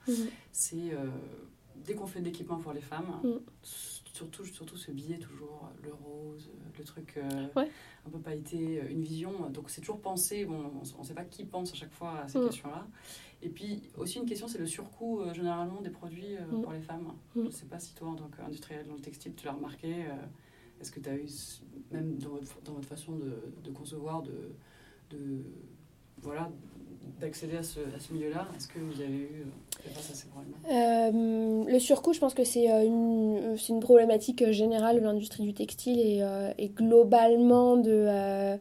C'est 0.52 0.96
dès 1.76 1.94
qu'on 1.94 2.06
fait 2.06 2.20
de 2.20 2.26
l'équipement 2.26 2.58
pour 2.58 2.72
les 2.72 2.80
femmes, 2.80 3.20
mhm. 3.22 3.40
surtout, 3.62 4.44
surtout 4.44 4.76
ce 4.76 4.90
billet, 4.90 5.18
toujours 5.18 5.70
le 5.82 5.92
rose, 5.92 6.50
le 6.78 6.84
truc 6.84 7.18
un 7.18 8.10
peu 8.10 8.18
pailleté, 8.18 8.82
une 8.90 9.02
vision. 9.02 9.50
Donc, 9.50 9.70
c'est 9.70 9.80
toujours 9.80 10.00
pensé. 10.00 10.44
Bon, 10.44 10.72
on 10.96 11.00
ne 11.00 11.06
sait 11.06 11.14
pas 11.14 11.24
qui 11.24 11.44
pense 11.44 11.72
à 11.72 11.76
chaque 11.76 11.92
fois 11.92 12.20
à 12.20 12.28
ces 12.28 12.38
mhm. 12.38 12.46
questions-là. 12.46 12.86
Et 13.42 13.48
puis 13.48 13.82
aussi 13.98 14.18
une 14.18 14.26
question, 14.26 14.46
c'est 14.46 14.58
le 14.58 14.66
surcoût 14.66 15.20
euh, 15.20 15.34
généralement 15.34 15.80
des 15.80 15.90
produits 15.90 16.36
euh, 16.36 16.46
mm. 16.46 16.62
pour 16.62 16.72
les 16.72 16.80
femmes. 16.80 17.12
Mm. 17.34 17.40
Je 17.40 17.40
ne 17.40 17.50
sais 17.50 17.66
pas 17.66 17.80
si 17.80 17.92
toi, 17.94 18.10
en 18.10 18.14
tant 18.14 18.28
qu'industriel 18.28 18.86
dans 18.86 18.94
le 18.94 19.00
textile, 19.00 19.34
tu 19.34 19.46
l'as 19.46 19.52
remarqué. 19.52 20.06
Euh, 20.06 20.14
est-ce 20.80 20.92
que 20.92 21.00
tu 21.00 21.08
as 21.08 21.16
eu, 21.16 21.28
même 21.90 22.16
dans 22.18 22.30
votre, 22.30 22.60
dans 22.62 22.72
votre 22.74 22.88
façon 22.88 23.16
de, 23.16 23.36
de 23.62 23.70
concevoir, 23.70 24.22
de, 24.22 24.54
de 25.10 25.44
voilà, 26.18 26.50
d'accéder 27.20 27.56
à 27.56 27.62
ce, 27.62 27.80
ce 27.98 28.12
milieu-là 28.12 28.46
Est-ce 28.56 28.68
que 28.68 28.78
vous 28.78 29.00
avez 29.00 29.12
eu 29.12 29.44
euh, 29.46 29.90
face 29.94 30.10
à 30.10 30.14
ces 30.14 30.26
problèmes 30.28 30.52
Euh, 30.70 31.64
le 31.70 31.78
surcoût, 31.78 32.12
je 32.12 32.18
pense 32.20 32.34
que 32.34 32.44
c'est 32.44 32.70
euh, 32.70 32.84
une, 32.84 33.56
une 33.68 33.80
problématique 33.80 34.50
générale 34.50 34.96
de 34.96 35.04
l'industrie 35.04 35.42
du 35.44 35.54
textile 35.54 35.98
et, 36.00 36.22
et 36.58 36.68
globalement 36.68 37.76
de, 37.76 38.56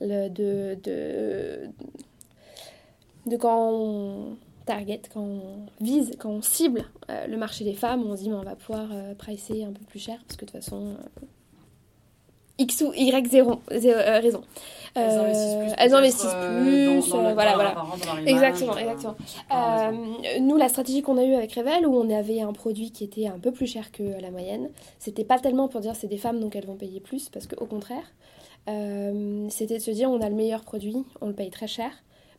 le- 0.00 0.28
de, 0.28 0.76
de, 0.82 1.58
de 3.26 3.36
quand 3.36 3.70
on 3.72 4.36
target, 4.66 5.02
quand 5.12 5.20
on 5.22 5.66
vise, 5.80 6.12
quand 6.18 6.30
on 6.30 6.42
cible 6.42 6.84
le 7.08 7.36
marché 7.36 7.64
des 7.64 7.74
femmes, 7.74 8.02
on 8.06 8.16
se 8.16 8.22
dit 8.22 8.28
mais 8.30 8.36
on 8.36 8.42
va 8.42 8.56
pouvoir 8.56 8.88
pricer 9.18 9.64
un 9.64 9.72
peu 9.72 9.84
plus 9.84 9.98
cher 10.00 10.18
parce 10.26 10.36
que 10.36 10.44
de 10.44 10.50
toute 10.50 10.60
façon 10.62 10.96
X 12.62 12.82
ou 12.86 12.92
Y 12.94 13.26
zéro, 13.30 13.60
zéro, 13.70 13.98
euh, 13.98 14.20
raison. 14.20 14.42
Elles 14.94 15.08
Euh, 15.08 15.22
investissent 15.24 15.56
plus. 15.56 15.74
elles 15.78 15.94
investissent 15.94 16.30
euh, 16.34 16.62
plus, 16.62 17.08
dans- 17.10 17.16
dans 17.22 17.28
le- 17.28 17.34
voilà, 17.34 17.54
voilà. 17.54 17.74
Exactement, 18.26 18.76
exactement. 18.76 19.14
nous, 20.40 20.56
la 20.58 20.68
stratégie 20.68 21.00
qu'on 21.02 21.16
a 21.16 21.24
eue 21.24 21.34
avec 21.34 21.54
Revel, 21.54 21.86
où 21.86 21.94
on 21.96 22.10
avait 22.10 22.40
un 22.42 22.52
produit 22.52 22.90
qui 22.90 23.04
était 23.04 23.26
un 23.26 23.38
peu 23.38 23.52
plus 23.52 23.66
cher 23.66 23.90
que 23.90 24.02
la 24.20 24.30
moyenne, 24.30 24.68
c'était 24.98 25.24
pas 25.24 25.38
tellement 25.38 25.68
pour 25.68 25.80
dire 25.80 25.96
c'est 25.96 26.08
des 26.08 26.18
femmes 26.18 26.40
donc 26.40 26.56
elles 26.56 26.66
vont 26.66 26.76
payer 26.76 27.00
plus, 27.00 27.28
parce 27.30 27.46
qu'au 27.46 27.64
contraire, 27.66 28.04
c'était 29.48 29.78
de 29.78 29.82
se 29.82 29.90
dire 29.90 30.10
on 30.10 30.20
a 30.20 30.28
le 30.28 30.34
meilleur 30.34 30.60
produit, 30.62 30.96
on 31.20 31.26
le 31.28 31.34
paye 31.34 31.50
très 31.50 31.66
cher, 31.66 31.90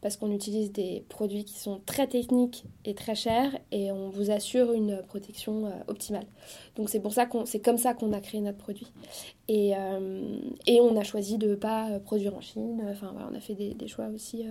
parce 0.03 0.17
qu'on 0.17 0.31
utilise 0.31 0.73
des 0.73 1.05
produits 1.07 1.45
qui 1.45 1.57
sont 1.57 1.79
très 1.85 2.07
techniques 2.07 2.65
et 2.83 2.93
très 2.93 3.15
chers, 3.15 3.57
et 3.71 3.89
on 3.93 4.09
vous 4.09 4.31
assure 4.31 4.73
une 4.73 5.01
protection 5.01 5.65
euh, 5.65 5.69
optimale. 5.87 6.25
Donc 6.75 6.89
c'est 6.89 6.99
pour 6.99 7.13
ça 7.13 7.25
qu'on, 7.25 7.45
c'est 7.45 7.61
comme 7.61 7.77
ça 7.77 7.93
qu'on 7.93 8.11
a 8.11 8.19
créé 8.19 8.41
notre 8.41 8.57
produit. 8.57 8.91
Et, 9.47 9.73
euh, 9.77 10.39
et 10.67 10.81
on 10.81 10.97
a 10.97 11.03
choisi 11.03 11.37
de 11.37 11.55
pas 11.55 11.89
euh, 11.89 11.99
produire 11.99 12.35
en 12.35 12.41
Chine. 12.41 12.85
Enfin 12.91 13.11
voilà, 13.13 13.29
on 13.31 13.35
a 13.35 13.39
fait 13.39 13.55
des, 13.55 13.87
choix 13.87 14.07
aussi 14.07 14.45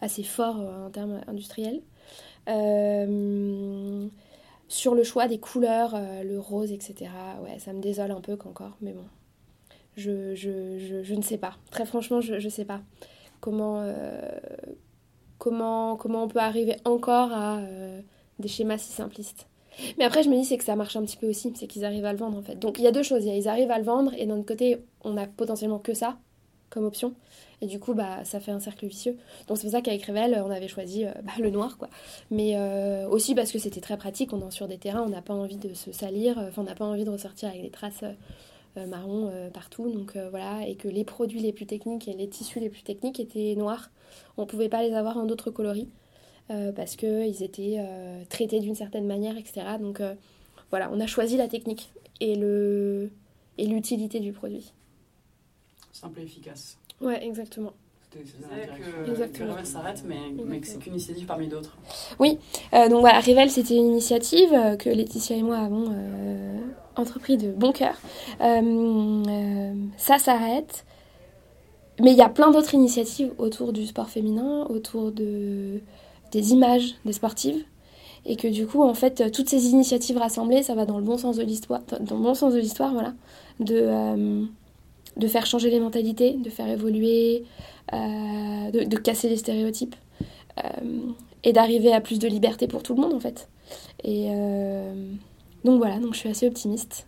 assez 0.00 0.22
forts 0.22 0.60
en 0.60 0.90
termes 0.90 1.20
industriels. 1.26 1.82
Sur 4.68 4.94
le 4.94 5.02
choix 5.02 5.26
des 5.26 5.38
couleurs, 5.38 6.00
le 6.22 6.38
rose, 6.38 6.70
etc. 6.70 7.10
Ouais, 7.42 7.58
ça 7.58 7.72
me 7.72 7.80
désole 7.80 8.12
un 8.12 8.20
peu 8.20 8.36
qu'encore, 8.36 8.76
mais 8.80 8.92
bon. 8.92 9.04
Je, 9.96 10.34
je, 10.34 10.78
je, 10.78 11.02
je 11.02 11.14
ne 11.14 11.22
sais 11.22 11.38
pas. 11.38 11.56
Très 11.70 11.84
franchement, 11.84 12.20
je 12.20 12.34
ne 12.34 12.48
sais 12.48 12.64
pas 12.64 12.80
comment, 13.40 13.84
comment, 15.52 16.24
on 16.24 16.28
peut 16.28 16.38
arriver 16.38 16.76
encore 16.84 17.32
à 17.32 17.58
euh, 17.58 18.00
des 18.38 18.48
schémas 18.48 18.78
si 18.78 18.92
simplistes. 18.92 19.46
Mais 19.98 20.04
après, 20.04 20.22
je 20.22 20.30
me 20.30 20.36
dis, 20.36 20.44
c'est 20.44 20.56
que 20.56 20.64
ça 20.64 20.76
marche 20.76 20.96
un 20.96 21.02
petit 21.02 21.16
peu 21.16 21.28
aussi, 21.28 21.52
c'est 21.56 21.66
qu'ils 21.66 21.84
arrivent 21.84 22.04
à 22.04 22.12
le 22.12 22.18
vendre 22.18 22.38
en 22.38 22.42
fait. 22.42 22.56
Donc 22.58 22.78
il 22.78 22.84
y 22.84 22.86
a 22.86 22.92
deux 22.92 23.02
choses, 23.02 23.24
ils 23.24 23.48
arrivent 23.48 23.70
à 23.70 23.78
le 23.78 23.84
vendre, 23.84 24.12
et 24.16 24.24
d'un 24.24 24.38
autre 24.38 24.46
côté, 24.46 24.78
on 25.02 25.16
a 25.16 25.26
potentiellement 25.26 25.78
que 25.78 25.94
ça 25.94 26.16
comme 26.70 26.84
option. 26.84 27.14
Et 27.60 27.66
du 27.66 27.78
coup, 27.78 27.94
bah, 27.94 28.24
ça 28.24 28.40
fait 28.40 28.50
un 28.50 28.58
cercle 28.58 28.86
vicieux. 28.86 29.16
Donc 29.46 29.58
c'est 29.58 29.64
pour 29.64 29.72
ça 29.72 29.80
qu'avec 29.80 30.04
Revel, 30.04 30.42
on 30.44 30.50
avait 30.50 30.68
choisi 30.68 31.04
euh, 31.04 31.10
bah, 31.22 31.32
le 31.38 31.50
noir, 31.50 31.76
quoi. 31.76 31.88
Mais 32.30 32.54
euh, 32.56 33.08
aussi 33.08 33.34
parce 33.34 33.52
que 33.52 33.58
c'était 33.58 33.80
très 33.80 33.96
pratique, 33.96 34.32
on 34.32 34.46
est 34.46 34.50
sur 34.50 34.66
des 34.66 34.78
terrains, 34.78 35.02
on 35.02 35.10
n'a 35.10 35.22
pas 35.22 35.34
envie 35.34 35.58
de 35.58 35.74
se 35.74 35.92
salir, 35.92 36.38
enfin 36.38 36.62
on 36.62 36.64
n'a 36.64 36.74
pas 36.74 36.84
envie 36.84 37.04
de 37.04 37.10
ressortir 37.10 37.48
avec 37.50 37.62
des 37.62 37.70
traces 37.70 38.04
marron 38.76 39.30
euh, 39.32 39.50
partout. 39.50 39.90
Donc 39.90 40.16
euh, 40.16 40.30
voilà, 40.30 40.66
et 40.66 40.76
que 40.76 40.88
les 40.88 41.04
produits 41.04 41.40
les 41.40 41.52
plus 41.52 41.66
techniques 41.66 42.08
et 42.08 42.14
les 42.14 42.28
tissus 42.28 42.60
les 42.60 42.70
plus 42.70 42.82
techniques 42.82 43.20
étaient 43.20 43.54
noirs. 43.56 43.90
On 44.36 44.46
pouvait 44.46 44.68
pas 44.68 44.82
les 44.82 44.94
avoir 44.94 45.16
en 45.16 45.24
d'autres 45.24 45.50
coloris 45.50 45.88
euh, 46.50 46.72
parce 46.72 46.96
qu'ils 46.96 47.42
étaient 47.42 47.76
euh, 47.78 48.22
traités 48.28 48.60
d'une 48.60 48.74
certaine 48.74 49.06
manière, 49.06 49.36
etc. 49.36 49.62
Donc 49.80 50.00
euh, 50.00 50.14
voilà, 50.70 50.90
on 50.92 51.00
a 51.00 51.06
choisi 51.06 51.36
la 51.36 51.48
technique 51.48 51.90
et 52.20 52.36
le 52.36 53.10
et 53.56 53.66
l'utilité 53.66 54.20
du 54.20 54.32
produit. 54.32 54.72
Simple 55.92 56.20
et 56.20 56.24
efficace. 56.24 56.78
Ouais, 57.00 57.24
exactement. 57.24 57.72
Exactement. 59.08 59.46
Que 59.48 59.52
Revel 59.52 59.66
s'arrête, 59.66 60.02
mais, 60.06 60.16
mais 60.44 60.60
que 60.60 60.66
c'est 60.66 60.78
qu'une 60.78 60.94
initiative 60.94 61.26
parmi 61.26 61.48
d'autres. 61.48 61.76
Euh, 62.20 62.88
donc 62.88 63.00
voilà, 63.00 63.20
Revel, 63.20 63.50
c'était 63.50 63.76
une 63.76 63.86
initiative 63.88 64.52
euh, 64.52 64.76
que 64.76 64.88
Laetitia 64.88 65.36
et 65.36 65.42
moi 65.42 65.58
avons 65.58 65.86
euh, 65.90 66.58
entrepris 66.96 67.36
de 67.36 67.50
bon 67.50 67.72
cœur. 67.72 67.94
Euh, 68.40 69.22
euh, 69.28 69.72
ça 69.96 70.18
s'arrête. 70.18 70.84
Mais 72.00 72.10
il 72.10 72.18
y 72.18 72.22
a 72.22 72.28
plein 72.28 72.50
d'autres 72.50 72.74
initiatives 72.74 73.32
autour 73.38 73.72
du 73.72 73.86
sport 73.86 74.08
féminin, 74.08 74.66
autour 74.68 75.12
de, 75.12 75.80
des 76.32 76.52
images 76.52 76.96
des 77.04 77.12
sportives. 77.12 77.64
Et 78.26 78.36
que 78.36 78.48
du 78.48 78.66
coup, 78.66 78.82
en 78.82 78.94
fait, 78.94 79.30
toutes 79.30 79.48
ces 79.48 79.68
initiatives 79.68 80.16
rassemblées, 80.16 80.62
ça 80.62 80.74
va 80.74 80.86
dans 80.86 80.96
le 80.98 81.04
bon 81.04 81.18
sens 81.18 81.36
de 81.36 81.42
l'histoire, 81.42 81.82
dans 82.00 82.16
le 82.16 82.22
bon 82.22 82.34
sens 82.34 82.54
de 82.54 82.58
l'histoire, 82.58 82.92
voilà. 82.92 83.12
De, 83.60 83.76
euh, 83.80 84.44
de 85.16 85.28
faire 85.28 85.46
changer 85.46 85.70
les 85.70 85.80
mentalités, 85.80 86.32
de 86.34 86.50
faire 86.50 86.68
évoluer, 86.68 87.44
euh, 87.92 87.96
de, 88.70 88.84
de 88.84 88.96
casser 88.96 89.28
les 89.28 89.36
stéréotypes. 89.36 89.94
Euh, 90.64 90.68
et 91.46 91.52
d'arriver 91.52 91.92
à 91.92 92.00
plus 92.00 92.18
de 92.18 92.26
liberté 92.26 92.66
pour 92.68 92.82
tout 92.82 92.94
le 92.94 93.02
monde 93.02 93.12
en 93.12 93.20
fait. 93.20 93.48
Et 94.02 94.28
euh, 94.30 94.94
donc 95.64 95.78
voilà, 95.78 95.98
donc 95.98 96.14
je 96.14 96.18
suis 96.20 96.28
assez 96.30 96.46
optimiste 96.46 97.06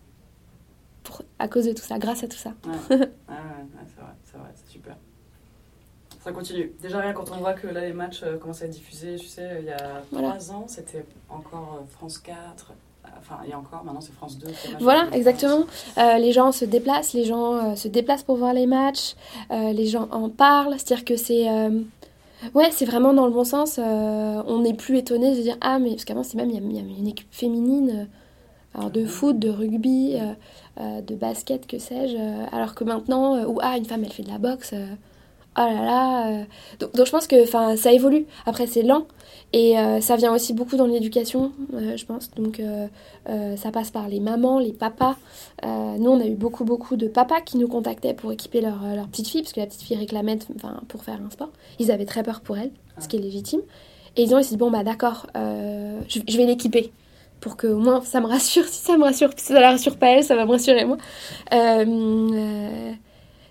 pour, 1.03 1.23
à 1.39 1.47
cause 1.47 1.65
de 1.65 1.71
tout 1.73 1.81
ça, 1.81 1.97
grâce 1.97 2.23
à 2.23 2.27
tout 2.27 2.37
ça. 2.37 2.53
Ouais, 2.65 2.71
ouais, 2.71 2.77
ouais, 2.99 2.99
ouais, 2.99 3.07
c'est 3.87 4.01
vrai, 4.01 4.11
c'est 4.25 4.37
vrai, 4.37 4.49
c'est 4.53 4.71
super. 4.71 4.95
Ça 6.21 6.31
continue. 6.33 6.71
Déjà 6.81 6.99
rien 6.99 7.13
quand 7.13 7.31
on 7.31 7.37
voit 7.37 7.53
que 7.53 7.67
là 7.67 7.81
les 7.81 7.93
matchs 7.93 8.23
commencent 8.39 8.61
à 8.61 8.65
être 8.65 8.71
diffusés, 8.71 9.15
tu 9.15 9.25
sais, 9.27 9.57
il 9.61 9.65
y 9.65 9.71
a 9.71 10.03
Voilà. 10.11 10.27
trois 10.33 10.51
ans 10.51 10.65
c'était 10.67 11.05
encore 11.29 11.83
France 11.89 12.19
4, 12.19 12.73
enfin 13.19 13.37
a 13.51 13.57
encore, 13.57 13.83
maintenant 13.83 14.01
c'est 14.01 14.13
France 14.13 14.37
2. 14.37 14.47
c'est 14.61 14.71
match 14.73 14.81
Voilà, 14.81 15.07
exactement. 15.13 15.65
Euh, 15.97 16.17
les 16.17 16.31
gens 16.31 16.51
se 16.51 16.65
déplacent, 16.65 17.13
les 17.13 17.25
gens 17.25 17.53
euh, 17.55 17.75
se 17.75 17.87
déplacent 17.87 18.23
pour 18.23 18.37
voir 18.37 18.53
les 18.53 18.65
matchs, 18.67 19.15
euh, 19.51 19.71
les 19.73 19.85
gens 19.87 20.07
en 20.11 20.29
parlent, 20.29 20.73
c'est-à-dire 20.77 21.05
que 21.05 21.15
c'est... 21.17 21.47
Ouais, 22.53 22.69
c'est 22.71 22.85
vraiment 22.85 23.13
dans 23.13 23.25
le 23.25 23.31
bon 23.31 23.43
sens. 23.43 23.79
on 23.79 24.59
n'est 24.61 24.75
plus 24.75 24.97
étonné 24.97 25.31
de 25.31 25.35
se 25.37 25.41
dire 25.41 25.57
Ah, 25.61 25.79
mais 25.79 25.89
parce 25.91 26.05
qu'avant, 26.05 26.21
c'est 26.23 26.37
même, 26.37 26.51
il 26.51 26.55
y, 26.55 26.77
a- 26.77 26.81
y 26.81 26.85
avait 26.85 26.99
une 26.99 27.07
équipe 27.07 27.27
féminine, 27.31 28.07
alors 28.75 28.91
de 28.91 29.05
foot, 29.05 29.39
de 29.39 29.49
rugby, 29.49 30.15
de 30.79 31.15
basket, 31.15 31.65
que 31.65 31.79
sais-je. 31.79 32.15
alors 32.55 32.75
que 32.75 32.83
maintenant, 32.83 33.43
ou 33.45 33.57
Ah, 33.63 33.75
une 33.77 33.85
femme, 33.85 34.03
elle 34.03 34.13
fait 34.13 34.21
de 34.21 34.29
la 34.29 34.37
boxe. 34.37 34.73
Oh 35.57 35.61
là 35.61 35.83
là. 35.83 36.27
euh. 36.31 36.43
Donc, 36.79 37.05
je 37.05 37.11
pense 37.11 37.27
que 37.27 37.45
ça 37.45 37.91
évolue. 37.91 38.25
Après, 38.45 38.67
c'est 38.67 38.83
lent. 38.83 39.07
Et 39.53 39.79
euh, 39.79 40.01
ça 40.01 40.17
vient 40.17 40.33
aussi 40.33 40.53
beaucoup 40.53 40.75
dans 40.75 40.87
l'éducation, 40.87 41.53
euh, 41.73 41.95
je 41.95 42.05
pense. 42.05 42.31
Donc, 42.31 42.61
ça 43.55 43.71
passe 43.71 43.91
par 43.91 44.07
les 44.07 44.19
mamans, 44.19 44.59
les 44.59 44.73
papas. 44.73 45.15
Nous, 45.63 46.09
on 46.09 46.19
a 46.19 46.25
eu 46.25 46.35
beaucoup, 46.35 46.65
beaucoup 46.65 46.95
de 46.95 47.07
papas 47.07 47.41
qui 47.41 47.57
nous 47.57 47.67
contactaient 47.67 48.13
pour 48.13 48.31
équiper 48.31 48.61
leur, 48.61 48.79
leur 48.95 49.07
petite 49.07 49.27
fille, 49.27 49.41
parce 49.41 49.53
que 49.53 49.59
la 49.59 49.65
petite 49.67 49.81
fille 49.83 49.97
réclamait 49.97 50.39
pour 50.87 51.03
faire 51.03 51.19
un 51.25 51.29
sport. 51.29 51.49
Ils 51.79 51.91
avaient 51.91 52.05
très 52.05 52.23
peur 52.23 52.41
pour 52.41 52.57
elle, 52.57 52.71
ce 52.99 53.07
qui 53.07 53.17
est 53.17 53.19
légitime. 53.19 53.61
Et 54.15 54.23
ils 54.23 54.33
ont 54.35 54.39
dit, 54.39 54.57
bon, 54.57 54.71
bah 54.71 54.83
d'accord, 54.83 55.27
je, 55.35 56.19
je 56.27 56.37
vais 56.37 56.45
l'équiper. 56.45 56.91
Pour 57.39 57.55
que 57.55 57.67
au 57.67 57.77
moins 57.77 58.01
ça 58.01 58.19
me 58.19 58.25
rassure. 58.25 58.65
Si 58.65 58.83
ça 58.83 58.97
me 58.97 59.03
rassure, 59.03 59.29
si 59.37 59.45
ça 59.45 59.59
la 59.59 59.69
rassure 59.69 59.97
pas 59.97 60.07
elle, 60.07 60.23
ça 60.23 60.35
va 60.35 60.45
me 60.45 60.51
rassurer 60.51 60.85
moi. 60.85 60.97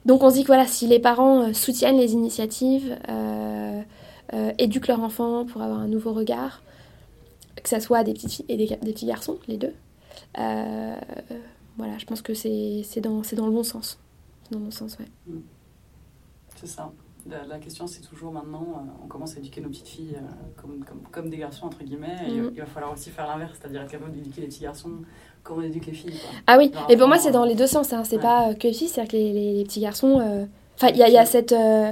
Donc 0.06 0.22
on 0.22 0.30
se 0.30 0.36
dit 0.36 0.42
que 0.42 0.46
voilà, 0.46 0.68
si 0.68 0.86
les 0.86 1.00
parents 1.00 1.48
euh, 1.48 1.52
soutiennent 1.52 1.98
les 1.98 2.12
initiatives, 2.12 2.96
euh, 3.08 3.82
euh, 4.32 4.52
éduquent 4.56 4.86
leurs 4.86 5.00
enfants 5.00 5.44
pour 5.44 5.62
avoir 5.62 5.80
un 5.80 5.88
nouveau 5.88 6.12
regard, 6.12 6.62
que 7.60 7.68
ça 7.68 7.80
soit 7.80 8.04
des 8.04 8.12
petites 8.12 8.30
filles 8.30 8.46
et 8.48 8.56
des, 8.56 8.76
petits 8.76 9.06
garçons, 9.06 9.38
les 9.48 9.56
deux, 9.56 9.74
voilà, 11.76 11.98
je 11.98 12.06
pense 12.06 12.22
que 12.22 12.34
c'est 12.34 13.00
dans, 13.00 13.20
dans 13.20 13.46
le 13.46 13.52
bon 13.52 13.64
sens. 13.64 13.98
Dans 14.52 14.58
le 14.58 14.66
bon 14.66 14.70
sens. 14.70 14.96
C'est 16.54 16.68
ça. 16.68 16.92
La, 17.28 17.44
la 17.44 17.58
question 17.58 17.86
c'est 17.86 18.02
toujours 18.02 18.30
maintenant, 18.32 18.66
euh, 18.76 19.04
on 19.04 19.08
commence 19.08 19.34
à 19.36 19.38
éduquer 19.40 19.60
nos 19.60 19.68
petites 19.68 19.88
filles 19.88 20.14
euh, 20.16 20.60
comme, 20.60 20.84
comme, 20.84 21.00
comme 21.10 21.28
des 21.30 21.38
garçons 21.38 21.66
entre 21.66 21.82
guillemets, 21.82 22.16
et 22.28 22.30
Mhm. 22.32 22.50
il 22.54 22.60
va 22.60 22.66
falloir 22.66 22.92
aussi 22.92 23.10
faire 23.10 23.26
l'inverse, 23.26 23.58
c'est-à-dire 23.60 23.82
être 23.82 23.90
capable 23.90 24.12
d'éduquer 24.12 24.42
les 24.42 24.46
petits 24.46 24.62
garçons 24.62 24.90
comme 25.42 25.58
on 25.58 25.62
éduque 25.62 25.86
les 25.86 25.92
filles. 25.92 26.12
Quoi. 26.20 26.30
Ah 26.46 26.56
oui, 26.58 26.70
et 26.88 26.96
pour 26.96 27.06
moi 27.08 27.16
rapport 27.16 27.20
c'est 27.26 27.32
dans 27.32 27.44
les 27.44 27.54
deux 27.56 27.66
sens, 27.66 27.92
hein. 27.92 28.04
c'est 28.04 28.16
Ouais. 28.16 28.22
pas 28.22 28.50
euh, 28.50 28.54
que 28.54 28.68
les 28.68 28.72
filles, 28.74 28.88
c'est-à-dire 28.88 29.10
que 29.12 29.16
les, 29.16 29.32
les- 29.32 29.54
les 29.54 29.64
petits 29.64 29.80
garçons... 29.80 30.20
euh, 30.20 30.44
Enfin, 30.76 30.88
il 30.88 30.96
y 30.96 30.98
y 31.10 31.16
a 31.18 31.24
cette... 31.26 31.52
euh, 31.52 31.90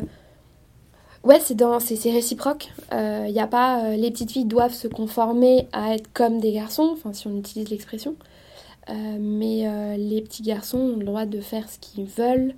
Ouais, 1.25 1.41
c'est 1.41 1.55
dans, 1.55 1.81
c'est 1.81 1.97
c'est 1.97 2.11
réciproque. 2.13 2.71
Il 2.93 3.33
n'y 3.33 3.41
a 3.41 3.47
pas 3.47 3.83
euh, 3.87 3.97
les 3.97 4.11
petites 4.11 4.31
filles 4.31 4.45
doivent 4.45 4.75
se 4.75 4.89
conformer 4.89 5.67
à 5.73 5.95
être 5.95 6.13
comme 6.13 6.39
des 6.39 6.53
garçons, 6.53 6.91
enfin 6.93 7.15
si 7.15 7.27
on 7.27 7.37
utilise 7.39 7.71
l'expression. 7.71 8.15
Euh, 8.91 8.93
mais 9.19 9.67
euh, 9.67 9.97
les 9.97 10.21
petits 10.21 10.43
garçons 10.43 10.77
ont 10.79 10.97
le 10.99 11.05
droit 11.05 11.25
de 11.25 11.41
faire 11.41 11.67
ce 11.71 11.79
qu'ils 11.79 12.05
veulent 12.05 12.55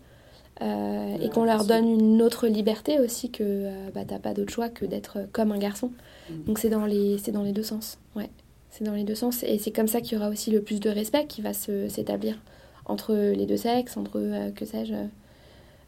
euh, 0.63 1.17
et 1.17 1.25
Ouais, 1.25 1.29
qu'on 1.29 1.45
leur 1.45 1.65
donne 1.65 1.89
une 1.89 2.23
autre 2.23 2.47
liberté 2.47 2.99
aussi 2.99 3.31
que 3.31 3.43
euh, 3.45 3.91
bah, 3.95 4.03
t'as 4.07 4.19
pas 4.19 4.35
d'autre 4.35 4.53
choix 4.53 4.69
que 4.69 4.85
d'être 4.85 5.19
comme 5.33 5.53
un 5.53 5.59
garçon. 5.59 5.91
Mhm. 6.31 6.45
Donc 6.45 6.59
c'est 6.59 6.71
dans 6.71 6.87
les 6.87 7.19
c'est 7.19 7.33
dans 7.33 7.43
les 7.43 7.53
deux 7.53 7.63
sens. 7.63 7.99
Ouais, 8.15 8.31
c'est 8.71 8.85
dans 8.85 8.95
les 8.95 9.05
deux 9.05 9.15
sens 9.15 9.43
et 9.43 9.59
c'est 9.59 9.71
comme 9.71 9.89
ça 9.89 10.01
qu'il 10.01 10.17
y 10.17 10.21
aura 10.21 10.29
aussi 10.29 10.51
le 10.51 10.63
plus 10.63 10.81
de 10.81 10.91
respect 10.91 11.27
qui 11.27 11.43
va 11.43 11.53
s'établir 11.53 12.39
entre 12.87 13.15
les 13.15 13.47
deux 13.47 13.57
sexes, 13.57 13.97
entre 13.97 14.19
euh, 14.19 14.51
que 14.51 14.65
sais-je, 14.65 14.95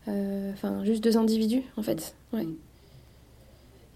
euh, 0.09 0.53
enfin 0.53 0.85
juste 0.85 1.03
deux 1.03 1.17
individus 1.17 1.63
en 1.77 1.83
fait. 1.83 2.15
Ouais. 2.33 2.45
Mhm. 2.45 2.57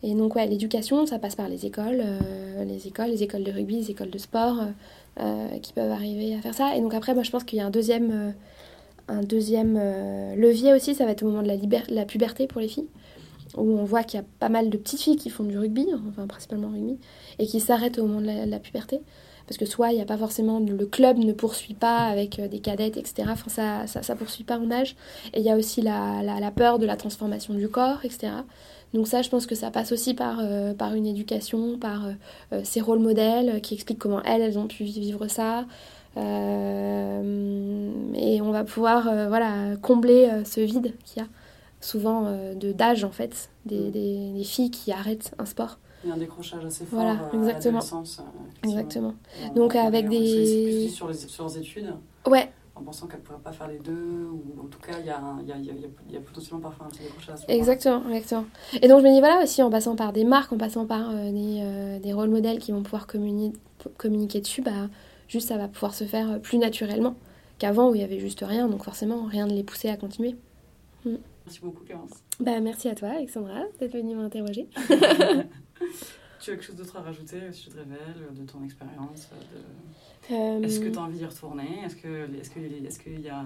Et 0.05 0.15
donc 0.15 0.35
ouais, 0.35 0.47
l'éducation, 0.47 1.07
ça 1.07 1.19
passe 1.19 1.37
par 1.37 1.49
les 1.49 1.65
écoles, 1.65 2.01
euh, 2.03 2.65
les 2.65 2.89
écoles, 2.89 3.09
les 3.11 3.23
écoles 3.23 3.45
de 3.45 3.53
rugby, 3.53 3.77
les 3.77 3.91
écoles 3.93 4.11
de 4.11 4.19
sport, 4.19 4.61
euh, 4.61 4.67
euh, 5.21 5.59
qui 5.61 5.73
peuvent 5.73 5.93
arriver 5.93 6.35
à 6.35 6.41
faire 6.41 6.55
ça. 6.55 6.77
Et 6.77 6.81
donc 6.81 6.93
après, 6.95 7.15
moi 7.15 7.23
je 7.23 7.31
pense 7.31 7.45
qu'il 7.45 7.59
y 7.59 7.63
a 7.63 7.67
un 7.67 7.71
deuxième, 7.71 8.11
euh, 8.11 8.31
un 9.13 9.23
deuxième 9.23 9.79
euh, 9.81 10.35
levier 10.35 10.73
aussi, 10.73 10.95
ça 10.95 11.05
va 11.05 11.13
être 11.13 11.23
au 11.23 11.27
moment 11.27 11.43
de 11.43 11.95
la, 11.95 12.05
puberté 12.05 12.47
pour 12.47 12.61
les 12.61 12.69
filles. 12.69 12.89
où 13.57 13.79
on 13.79 13.85
voit 13.85 14.03
qu'il 14.03 14.19
y 14.19 14.23
a 14.23 14.27
pas 14.39 14.49
mal 14.49 14.71
de 14.71 14.77
petites 14.77 15.01
filles 15.01 15.17
qui 15.17 15.31
font 15.31 15.45
du 15.45 15.59
rugby, 15.59 15.87
enfin 16.09 16.27
principalement 16.27 16.69
rugby, 16.69 16.99
et 17.39 17.47
qui 17.47 17.61
s'arrêtent 17.61 17.99
au 17.99 18.07
moment 18.07 18.21
de 18.21 18.51
la, 18.51 18.59
puberté. 18.59 19.01
Parce 19.47 19.59
que 19.59 19.67
soit 19.67 19.91
il 19.91 19.97
n'y 19.97 20.03
a 20.03 20.07
pas 20.07 20.17
forcément, 20.17 20.61
le 20.61 20.87
club 20.87 21.19
ne 21.19 21.33
poursuit 21.33 21.75
pas 21.75 22.07
avec 22.07 22.41
des 22.41 22.61
cadettes, 22.61 22.97
etc. 22.97 23.29
Enfin, 23.31 23.87
ça, 23.87 24.03
ça 24.03 24.17
poursuit 24.17 24.45
pas 24.45 24.59
en 24.59 24.71
âge. 24.71 24.97
Et 25.35 25.41
il 25.41 25.45
y 25.45 25.51
a 25.51 25.57
aussi 25.57 25.83
la, 25.83 26.23
la, 26.23 26.51
peur 26.51 26.79
de 26.79 26.87
la 26.87 26.97
transformation 26.97 27.53
du 27.53 27.69
corps, 27.69 27.99
etc. 28.05 28.33
Donc 28.95 29.09
ça, 29.09 29.21
je 29.21 29.29
pense 29.29 29.47
que 29.47 29.57
ça 29.57 29.71
passe 29.71 29.91
aussi 29.91 30.15
par, 30.15 30.41
par 30.79 30.95
une 30.95 31.07
éducation, 31.07 31.77
par 31.77 32.07
ces 32.63 32.81
rôles 32.81 33.01
modèles 33.01 33.61
qui 33.61 33.75
expliquent 33.75 33.99
comment 33.99 34.23
elles, 34.23 34.43
elles 34.43 34.59
ont 34.59 34.69
pu 34.69 34.85
vivre 34.85 35.27
ça. 35.27 35.67
Et 36.17 36.21
on 38.41 38.51
va 38.51 38.65
pouvoir 38.65 39.05
voilà, 39.29 39.77
combler 39.81 40.29
ce 40.45 40.61
vide 40.61 40.95
qu'il 41.05 41.23
y 41.23 41.25
a 41.25 41.29
souvent 41.85 42.25
euh, 42.27 42.55
de 42.55 42.73
d'âge 42.73 43.05
en 43.05 43.11
fait, 43.11 43.51
des, 43.67 43.89
mm. 43.89 43.91
des, 44.35 44.45
filles 44.45 44.71
qui 44.71 44.93
arrêtent 44.93 45.35
un 45.39 45.45
sport. 45.45 45.79
Il 46.05 46.09
y 46.09 46.13
a 46.13 46.15
un 46.15 46.19
décrochage 46.19 46.65
assez 46.65 46.85
fort 46.85 47.01
voilà, 47.01 47.31
euh, 47.33 47.39
exactement. 47.39 47.79
à 47.79 48.67
exactement. 48.67 49.15
Donc 49.55 49.77
avec 49.77 50.09
des... 50.09 50.89
Sur, 50.89 51.09
les, 51.09 51.15
sur 51.15 51.45
leurs 51.45 51.57
études 51.57 51.95
Ouais. 52.27 52.51
En 52.75 52.83
pensant 52.83 53.07
qu'elles 53.07 53.21
ne 53.21 53.25
pourraient 53.25 53.39
pas 53.39 53.53
faire 53.53 53.69
les 53.69 53.79
deux, 53.79 54.29
ou 54.33 54.61
en 54.61 54.67
tout 54.67 54.79
cas, 54.79 54.99
il 54.99 55.07
y 55.07 55.11
a, 55.11 55.21
y, 55.47 55.53
a, 55.53 55.57
y, 55.59 55.71
a, 55.71 55.75
y 56.11 56.17
a, 56.17 56.21
potentiellement 56.21 56.61
parfois 56.61 56.87
un 56.87 56.89
petit 56.89 57.03
décrochage. 57.03 57.41
Exactement, 57.47 58.03
exactement. 58.09 58.47
Et 58.81 58.89
donc 58.89 59.03
je 59.03 59.07
me 59.07 59.13
dis, 59.13 59.21
voilà, 59.21 59.43
aussi 59.43 59.63
en 59.63 59.71
passant 59.71 59.95
par 59.95 60.13
des 60.13 60.25
marques, 60.25 60.53
en 60.53 60.59
passant 60.59 60.87
par 60.87 61.11
euh, 61.11 61.31
des, 61.31 62.01
des 62.01 62.13
rôles 62.13 62.31
modèles 62.31 62.59
qui 62.59 62.73
vont 62.73 62.83
pouvoir 62.83 63.07
communiquer, 63.07 63.59
communiquer 63.99 64.41
dessus, 64.41 64.63
bah, 64.63 64.89
juste 65.33 65.49
ça 65.49 65.57
va 65.57 65.67
pouvoir 65.67 65.95
se 65.95 66.05
faire 66.05 66.41
plus 66.41 66.59
naturellement 66.59 67.17
qu'avant 67.59 67.91
où 67.91 67.95
il 67.95 68.03
y 68.03 68.05
avait 68.05 68.21
juste 68.21 68.45
rien, 68.47 68.69
donc 68.69 68.85
forcément 68.85 69.25
rien 69.25 69.47
ne 69.47 69.55
les 69.55 69.65
poussait 69.65 69.89
à 69.89 69.97
continuer. 69.97 70.37
Mm. 71.05 71.17
Merci 71.47 71.61
beaucoup, 71.61 71.85
Clémence. 71.85 72.11
Bah, 72.39 72.61
merci 72.61 72.89
à 72.89 72.95
toi, 72.95 73.09
Alexandra, 73.09 73.63
d'être 73.81 73.93
venue 73.93 74.15
m'interroger. 74.15 74.69
tu 74.79 76.51
as 76.51 76.55
quelque 76.55 76.63
chose 76.63 76.77
d'autre 76.77 76.97
à 76.99 77.01
rajouter 77.01 77.37
au 77.37 77.71
de 77.71 77.77
Révèle, 77.79 78.35
de 78.35 78.45
ton 78.45 78.63
expérience 78.63 79.29
euh, 80.31 80.61
Est-ce 80.61 80.81
que 80.81 80.89
tu 80.89 80.99
as 80.99 81.03
envie 81.03 81.19
d'y 81.19 81.27
retourner? 81.27 81.85
Est-ce 81.85 81.97
qu'il 81.97 82.11
est 82.11 82.55
que, 82.55 82.87
est 82.87 83.03
qu'il 83.03 83.21
y 83.21 83.29
a 83.29 83.45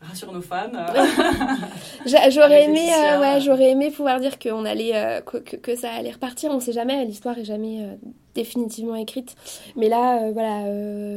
rassure 0.00 0.32
nos 0.32 0.42
fans. 0.42 0.70
j'aurais 2.06 2.64
aimé, 2.64 2.88
euh, 2.92 3.20
ouais, 3.20 3.40
j'aurais 3.40 3.70
aimé 3.70 3.92
pouvoir 3.92 4.18
dire 4.18 4.36
qu'on 4.38 4.64
allait, 4.64 4.96
euh, 4.96 5.20
que, 5.20 5.38
que, 5.38 5.76
ça 5.76 5.92
allait 5.92 6.10
repartir. 6.10 6.50
On 6.50 6.56
ne 6.56 6.60
sait 6.60 6.72
jamais, 6.72 7.04
l'histoire 7.04 7.38
est 7.38 7.44
jamais 7.44 7.98
définitivement 8.34 8.96
écrite. 8.96 9.34
Mais 9.76 9.88
là, 9.88 10.30
voilà, 10.32 10.68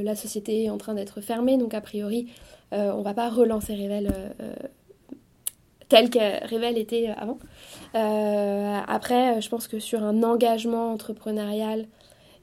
la 0.04 0.16
société 0.16 0.66
est 0.66 0.70
en 0.70 0.78
train 0.78 0.94
d'être 0.94 1.22
fermée, 1.22 1.58
donc 1.58 1.74
a 1.74 1.82
priori, 1.82 2.28
on 2.72 3.02
va 3.02 3.14
pas 3.14 3.30
relancer 3.30 3.74
Révèle 3.74 4.12
telle 5.90 6.10
que 6.10 6.48
Révèle 6.48 6.78
était 6.78 7.10
avant. 7.16 7.40
Euh, 7.96 8.80
après, 8.88 9.42
je 9.42 9.50
pense 9.50 9.68
que 9.68 9.80
sur 9.80 10.04
un 10.04 10.24
engagement 10.24 10.92
entrepreneurial 10.92 11.86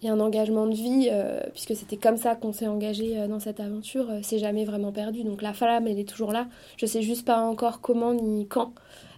et 0.03 0.09
un 0.09 0.21
engagement 0.21 0.67
de 0.67 0.75
vie, 0.75 1.09
euh, 1.13 1.41
puisque 1.53 1.77
c'était 1.77 1.97
comme 1.97 2.17
ça 2.17 2.35
qu'on 2.35 2.53
s'est 2.53 2.67
engagé 2.67 3.19
euh, 3.19 3.29
dans 3.29 3.39
cette 3.39 3.61
aventure, 3.61 4.07
c'est 4.23 4.39
jamais 4.39 4.65
vraiment 4.65 4.93
perdu. 4.93 5.23
Donc 5.23 5.43
la 5.43 5.53
flamme, 5.53 5.87
elle 5.87 5.99
est 5.99 6.09
toujours 6.09 6.33
là. 6.33 6.47
Je 6.77 6.87
sais 6.87 7.03
juste 7.03 7.25
pas 7.25 7.39
encore 7.39 7.81
comment 7.81 8.15
ni 8.15 8.47
quand 8.47 8.73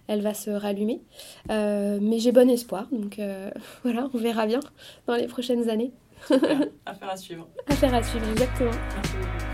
elle 0.07 0.21
va 0.21 0.33
se 0.33 0.49
rallumer. 0.49 1.01
mais 1.49 2.19
j'ai 2.19 2.31
bon 2.31 2.49
espoir. 2.49 2.87
Donc 2.91 3.19
voilà, 3.83 4.09
on 4.13 4.17
verra 4.17 4.45
bien 4.45 4.59
dans 5.07 5.15
les 5.15 5.27
prochaines 5.27 5.69
années. 5.69 5.91
Affaire 6.85 7.09
à 7.09 7.17
suivre. 7.17 7.47
Affaire 7.67 7.93
à 7.93 8.01
suivre, 8.01 8.25
exactement. 8.31 8.71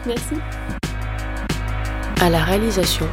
Merci. 0.05 0.35
À 2.21 2.29
la 2.29 2.43
réalisation, 2.43 3.07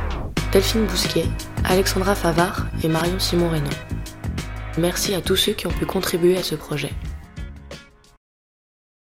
Delphine 0.53 0.85
Bousquet, 0.85 1.25
Alexandra 1.65 2.15
Favard 2.15 2.67
et 2.85 2.89
Marion 2.89 3.19
Simon 3.19 3.49
Reynaud. 3.49 3.71
Merci 4.79 5.15
à 5.15 5.21
tous 5.21 5.37
ceux 5.37 5.53
qui 5.53 5.67
ont 5.67 5.71
pu 5.71 5.87
contribuer 5.87 6.37
à 6.37 6.43
ce 6.43 6.55
projet. 6.55 6.91